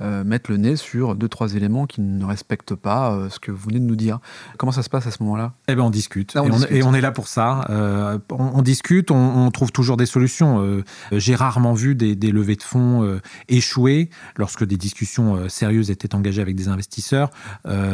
mettent 0.00 0.48
le 0.48 0.56
nez 0.56 0.76
sur 0.76 1.14
deux, 1.14 1.28
trois 1.28 1.54
éléments 1.54 1.86
qui 1.86 2.00
ne 2.00 2.24
respectent 2.24 2.74
pas 2.74 3.28
ce 3.30 3.38
que 3.38 3.50
vous 3.50 3.68
venez 3.68 3.80
de 3.80 3.84
nous 3.84 3.96
dire? 3.96 4.18
Comment 4.58 4.72
ça 4.72 4.82
se 4.82 4.90
passe 4.90 5.06
à 5.06 5.10
ce 5.10 5.22
moment-là? 5.22 5.35
Eh 5.68 5.74
ben 5.74 5.82
on 5.82 5.90
discute. 5.90 6.36
et, 6.70 6.82
on, 6.82 6.94
est 6.94 7.00
là 7.00 7.12
pour 7.12 7.28
ça. 7.28 7.66
Euh, 7.70 8.18
on, 8.30 8.62
discute, 8.62 9.10
on, 9.10 9.50
trouve 9.50 9.72
toujours 9.72 9.96
des 9.96 10.06
solutions. 10.06 10.60
Euh, 10.60 10.84
j'ai 11.12 11.34
rarement 11.34 11.74
vu 11.74 11.94
des, 11.94 12.14
levées 12.30 12.56
de 12.56 12.62
fonds 12.62 13.02
euh, 13.02 13.20
échouer 13.48 14.10
lorsque 14.36 14.64
des 14.64 14.76
discussions 14.76 15.48
sérieuses 15.48 15.90
étaient 15.90 16.14
engagées 16.14 16.42
avec 16.42 16.56
des 16.56 16.68
investisseurs. 16.68 17.30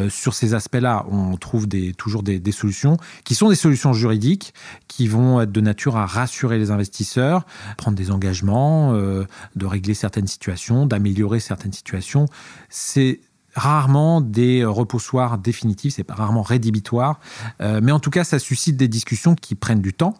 sur 0.08 0.34
ces 0.34 0.54
aspects-là, 0.54 1.06
on 1.10 1.36
trouve 1.36 1.66
des, 1.66 1.94
toujours 1.94 2.22
des, 2.22 2.38
des, 2.38 2.52
solutions 2.52 2.96
qui 3.24 3.34
sont 3.34 3.48
des 3.48 3.54
solutions 3.56 3.92
juridiques 3.92 4.54
qui 4.88 5.08
vont 5.08 5.40
être 5.40 5.52
de 5.52 5.60
nature 5.60 5.96
à 5.96 6.06
rassurer 6.06 6.58
les 6.58 6.70
investisseurs, 6.70 7.46
prendre 7.76 7.96
des 7.96 8.10
engagements, 8.10 8.92
de 8.92 9.66
régler 9.66 9.94
certaines 9.94 10.26
situations, 10.26 10.86
d'améliorer 10.86 11.40
certaines 11.40 11.72
situations. 11.72 12.26
C'est 12.68 13.20
rarement 13.54 14.20
des 14.20 14.64
reposoirs 14.64 15.38
définitifs, 15.38 15.94
c'est 15.94 16.10
rarement 16.10 16.42
rédhibitoire, 16.42 17.20
euh, 17.60 17.80
mais 17.82 17.92
en 17.92 18.00
tout 18.00 18.10
cas, 18.10 18.24
ça 18.24 18.38
suscite 18.38 18.76
des 18.76 18.88
discussions 18.88 19.34
qui 19.34 19.54
prennent 19.54 19.82
du 19.82 19.92
temps, 19.92 20.14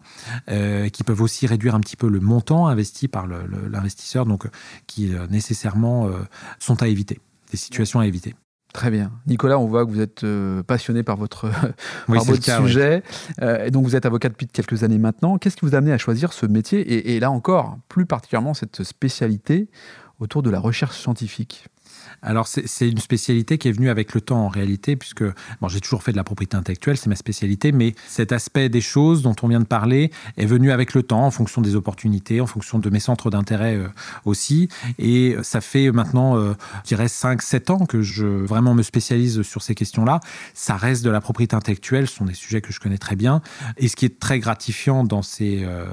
euh, 0.49 0.89
qui 0.89 1.03
peuvent 1.03 1.21
aussi 1.21 1.47
réduire 1.47 1.75
un 1.75 1.79
petit 1.79 1.95
peu 1.95 2.07
le 2.07 2.19
montant 2.19 2.67
investi 2.67 3.07
par 3.07 3.27
l'investisseur, 3.27 4.25
donc 4.25 4.47
qui 4.87 5.13
euh, 5.13 5.27
nécessairement 5.27 6.09
sont 6.59 6.81
à 6.83 6.87
éviter, 6.87 7.19
des 7.51 7.57
situations 7.57 7.99
à 7.99 8.07
éviter. 8.07 8.35
Très 8.73 8.89
bien. 8.89 9.11
Nicolas, 9.27 9.59
on 9.59 9.67
voit 9.67 9.85
que 9.85 9.91
vous 9.91 10.01
êtes 10.01 10.25
passionné 10.63 11.03
par 11.03 11.15
votre, 11.15 11.51
sujet. 12.61 13.03
et 13.39 13.69
donc, 13.69 13.85
vous 13.85 13.95
êtes 13.95 14.05
avocat 14.05 14.29
depuis 14.29 14.47
quelques 14.47 14.83
années 14.83 14.97
maintenant. 14.97 15.37
Qu'est-ce 15.37 15.55
qui 15.55 15.65
vous 15.65 15.75
a 15.75 15.77
amené 15.77 15.91
à 15.91 15.99
choisir 15.99 16.33
ce 16.33 16.47
métier 16.47 17.13
et 17.13 17.19
là 17.19 17.29
encore, 17.29 17.77
plus 17.87 18.05
particulièrement, 18.05 18.53
cette 18.53 18.83
spécialité 18.83 19.69
autour 20.19 20.41
de 20.41 20.49
la 20.49 20.59
recherche 20.59 20.97
scientifique? 20.97 21.67
Alors, 22.21 22.47
c'est 22.47 22.89
une 22.89 22.99
spécialité 22.99 23.57
qui 23.57 23.67
est 23.67 23.71
venue 23.71 23.89
avec 23.89 24.13
le 24.13 24.21
temps 24.21 24.45
en 24.45 24.47
réalité, 24.47 24.95
puisque 24.95 25.23
bon, 25.61 25.67
j'ai 25.67 25.79
toujours 25.79 26.03
fait 26.03 26.11
de 26.11 26.17
la 26.17 26.23
propriété 26.23 26.57
intellectuelle, 26.57 26.97
c'est 26.97 27.09
ma 27.09 27.15
spécialité, 27.15 27.71
mais 27.71 27.95
cet 28.07 28.31
aspect 28.31 28.69
des 28.69 28.81
choses 28.81 29.21
dont 29.21 29.35
on 29.41 29.47
vient 29.47 29.59
de 29.59 29.65
parler 29.65 30.11
est 30.37 30.45
venu 30.45 30.71
avec 30.71 30.93
le 30.93 31.03
temps, 31.03 31.25
en 31.25 31.31
fonction 31.31 31.61
des 31.61 31.75
opportunités, 31.75 32.41
en 32.41 32.47
fonction 32.47 32.79
de 32.79 32.89
mes 32.89 32.99
centres 32.99 33.29
d'intérêt 33.29 33.75
euh, 33.75 33.87
aussi. 34.25 34.69
Et 34.99 35.35
ça 35.41 35.61
fait 35.61 35.91
maintenant, 35.91 36.37
euh, 36.37 36.53
je 36.83 36.89
dirais, 36.89 37.07
5-7 37.07 37.71
ans 37.71 37.85
que 37.85 38.01
je 38.01 38.25
vraiment 38.25 38.73
me 38.73 38.83
spécialise 38.83 39.41
sur 39.41 39.61
ces 39.61 39.75
questions-là. 39.75 40.19
Ça 40.53 40.75
reste 40.75 41.03
de 41.03 41.09
la 41.09 41.21
propriété 41.21 41.55
intellectuelle, 41.55 42.07
ce 42.07 42.15
sont 42.15 42.25
des 42.25 42.33
sujets 42.33 42.61
que 42.61 42.71
je 42.71 42.79
connais 42.79 42.97
très 42.97 43.15
bien. 43.15 43.41
Et 43.77 43.87
ce 43.87 43.95
qui 43.95 44.05
est 44.05 44.19
très 44.19 44.39
gratifiant 44.39 45.03
dans 45.03 45.21
ces 45.21 45.63
euh, 45.63 45.85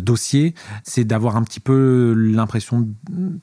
dossiers, 0.00 0.54
c'est 0.82 1.04
d'avoir 1.04 1.36
un 1.36 1.42
petit 1.42 1.60
peu 1.60 2.14
l'impression, 2.16 2.88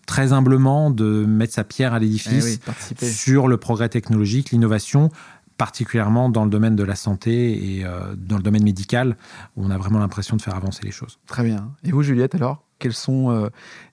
très 0.06 0.34
humblement, 0.34 0.92
de 0.92 1.26
mettre 1.26 1.54
sa 1.54 1.64
pierre 1.64 1.94
à 1.94 2.00
l'édifice 2.02 2.60
eh 3.02 3.06
sur 3.06 3.48
le 3.48 3.58
progrès 3.58 3.90
technologique, 3.90 4.52
l'innovation, 4.52 5.10
particulièrement 5.58 6.30
dans 6.30 6.44
le 6.44 6.50
domaine 6.50 6.76
de 6.76 6.84
la 6.84 6.96
santé 6.96 7.78
et 7.78 7.86
dans 8.18 8.38
le 8.38 8.44
domaine 8.44 8.64
médical, 8.64 9.16
où 9.56 9.66
on 9.66 9.70
a 9.70 9.78
vraiment 9.78 10.00
l'impression 10.00 10.36
de 10.36 10.42
faire 10.42 10.56
avancer 10.56 10.82
les 10.84 10.92
choses. 10.92 11.20
Très 11.28 11.44
bien. 11.44 11.72
Et 11.84 11.92
vous, 11.92 12.02
Juliette, 12.02 12.34
alors 12.36 12.64
Quels 12.80 12.94
sont 12.94 13.50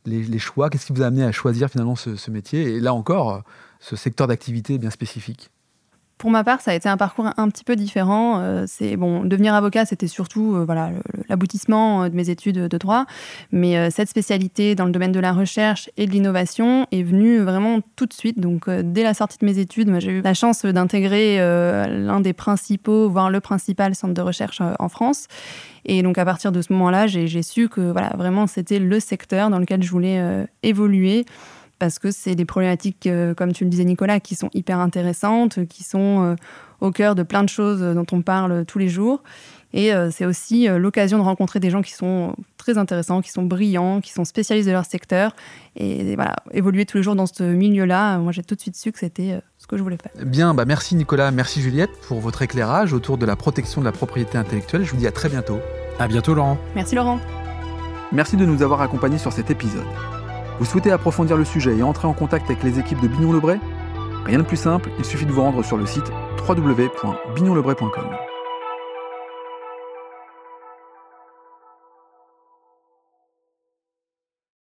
les, 0.06 0.38
choix? 0.38 0.70
Qu'est-ce 0.70 0.86
qui 0.86 0.92
vous 0.94 1.02
a 1.02 1.06
amené 1.06 1.24
à 1.24 1.32
choisir 1.32 1.68
finalement 1.68 1.96
ce, 1.96 2.16
ce 2.16 2.30
métier? 2.30 2.76
Et 2.76 2.80
là 2.80 2.94
encore, 2.94 3.42
ce 3.80 3.96
secteur 3.96 4.26
d'activité 4.26 4.78
bien 4.78 4.90
spécifique 4.90 5.50
pour 6.18 6.30
ma 6.30 6.42
part, 6.42 6.60
ça 6.60 6.72
a 6.72 6.74
été 6.74 6.88
un 6.88 6.96
parcours 6.96 7.30
un 7.36 7.48
petit 7.48 7.62
peu 7.62 7.76
différent. 7.76 8.40
Euh, 8.40 8.64
c'est 8.66 8.96
bon, 8.96 9.24
devenir 9.24 9.54
avocat, 9.54 9.86
c'était 9.86 10.08
surtout 10.08 10.56
euh, 10.56 10.64
voilà 10.64 10.90
l'aboutissement 11.28 12.02
euh, 12.02 12.08
de 12.08 12.16
mes 12.16 12.28
études 12.28 12.58
de 12.58 12.78
droit, 12.78 13.06
mais 13.52 13.90
cette 13.90 14.08
spécialité 14.08 14.74
dans 14.74 14.84
le 14.84 14.90
domaine 14.90 15.12
de 15.12 15.20
la 15.20 15.32
recherche 15.32 15.88
et 15.96 16.06
de 16.06 16.10
l'innovation 16.10 16.86
est 16.90 17.04
venue 17.04 17.38
vraiment 17.38 17.80
tout 17.94 18.06
de 18.06 18.12
suite. 18.12 18.40
Donc 18.40 18.68
dès 18.68 19.04
la 19.04 19.14
sortie 19.14 19.38
de 19.38 19.46
mes 19.46 19.58
études, 19.58 19.94
j'ai 20.00 20.10
eu 20.10 20.20
la 20.20 20.34
chance 20.34 20.64
d'intégrer 20.64 21.38
l'un 21.38 22.20
des 22.20 22.32
principaux, 22.32 23.08
voire 23.08 23.30
le 23.30 23.40
principal 23.40 23.94
centre 23.94 24.14
de 24.14 24.20
recherche 24.20 24.60
en 24.78 24.88
France. 24.88 25.26
Et 25.84 26.02
donc 26.02 26.18
à 26.18 26.24
partir 26.24 26.50
de 26.50 26.60
ce 26.60 26.72
moment-là, 26.72 27.06
j'ai 27.06 27.42
su 27.42 27.68
que 27.68 27.92
voilà 27.92 28.10
vraiment 28.16 28.46
c'était 28.46 28.80
le 28.80 29.00
secteur 29.00 29.50
dans 29.50 29.58
lequel 29.58 29.82
je 29.82 29.90
voulais 29.90 30.46
évoluer 30.62 31.24
parce 31.78 31.98
que 31.98 32.10
c'est 32.10 32.34
des 32.34 32.44
problématiques, 32.44 33.06
euh, 33.06 33.34
comme 33.34 33.52
tu 33.52 33.64
le 33.64 33.70
disais 33.70 33.84
Nicolas, 33.84 34.20
qui 34.20 34.34
sont 34.34 34.50
hyper 34.52 34.78
intéressantes, 34.78 35.66
qui 35.66 35.84
sont 35.84 36.22
euh, 36.22 36.34
au 36.80 36.90
cœur 36.90 37.14
de 37.14 37.22
plein 37.22 37.42
de 37.42 37.48
choses 37.48 37.80
dont 37.80 38.06
on 38.12 38.22
parle 38.22 38.64
tous 38.64 38.78
les 38.78 38.88
jours. 38.88 39.22
Et 39.74 39.92
euh, 39.92 40.10
c'est 40.10 40.24
aussi 40.24 40.66
l'occasion 40.66 41.18
de 41.18 41.22
rencontrer 41.22 41.60
des 41.60 41.68
gens 41.68 41.82
qui 41.82 41.92
sont 41.92 42.34
très 42.56 42.78
intéressants, 42.78 43.20
qui 43.20 43.30
sont 43.30 43.42
brillants, 43.42 44.00
qui 44.00 44.12
sont 44.12 44.24
spécialistes 44.24 44.66
de 44.66 44.72
leur 44.72 44.86
secteur. 44.86 45.36
Et, 45.76 46.14
voilà, 46.14 46.36
évoluer 46.52 46.86
tous 46.86 46.96
les 46.96 47.02
jours 47.02 47.14
dans 47.14 47.26
ce 47.26 47.42
milieu-là, 47.42 48.18
moi 48.18 48.32
j'ai 48.32 48.42
tout 48.42 48.54
de 48.54 48.60
suite 48.60 48.76
su 48.76 48.92
que 48.92 48.98
c'était 48.98 49.40
ce 49.58 49.66
que 49.66 49.76
je 49.76 49.82
voulais 49.82 49.98
faire. 50.02 50.12
Bien, 50.24 50.54
bah 50.54 50.64
merci 50.64 50.94
Nicolas, 50.94 51.30
merci 51.30 51.60
Juliette 51.60 51.90
pour 52.08 52.20
votre 52.20 52.40
éclairage 52.40 52.94
autour 52.94 53.18
de 53.18 53.26
la 53.26 53.36
protection 53.36 53.82
de 53.82 53.86
la 53.86 53.92
propriété 53.92 54.38
intellectuelle. 54.38 54.84
Je 54.84 54.90
vous 54.90 54.96
dis 54.96 55.06
à 55.06 55.12
très 55.12 55.28
bientôt. 55.28 55.58
À 55.98 56.08
bientôt 56.08 56.34
Laurent. 56.34 56.56
Merci 56.74 56.94
Laurent. 56.94 57.20
Merci 58.10 58.38
de 58.38 58.46
nous 58.46 58.62
avoir 58.62 58.80
accompagnés 58.80 59.18
sur 59.18 59.34
cet 59.34 59.50
épisode. 59.50 59.84
Vous 60.58 60.64
souhaitez 60.64 60.90
approfondir 60.90 61.36
le 61.36 61.44
sujet 61.44 61.76
et 61.76 61.82
entrer 61.82 62.08
en 62.08 62.12
contact 62.12 62.46
avec 62.46 62.62
les 62.62 62.78
équipes 62.78 63.00
de 63.00 63.08
Bignon 63.08 63.32
Lebray 63.32 63.60
Rien 64.24 64.38
de 64.38 64.42
plus 64.44 64.56
simple, 64.56 64.90
il 64.98 65.04
suffit 65.04 65.26
de 65.26 65.32
vous 65.32 65.40
rendre 65.40 65.62
sur 65.62 65.76
le 65.76 65.86
site 65.86 66.10
www.bignonlebray.com. 66.46 68.27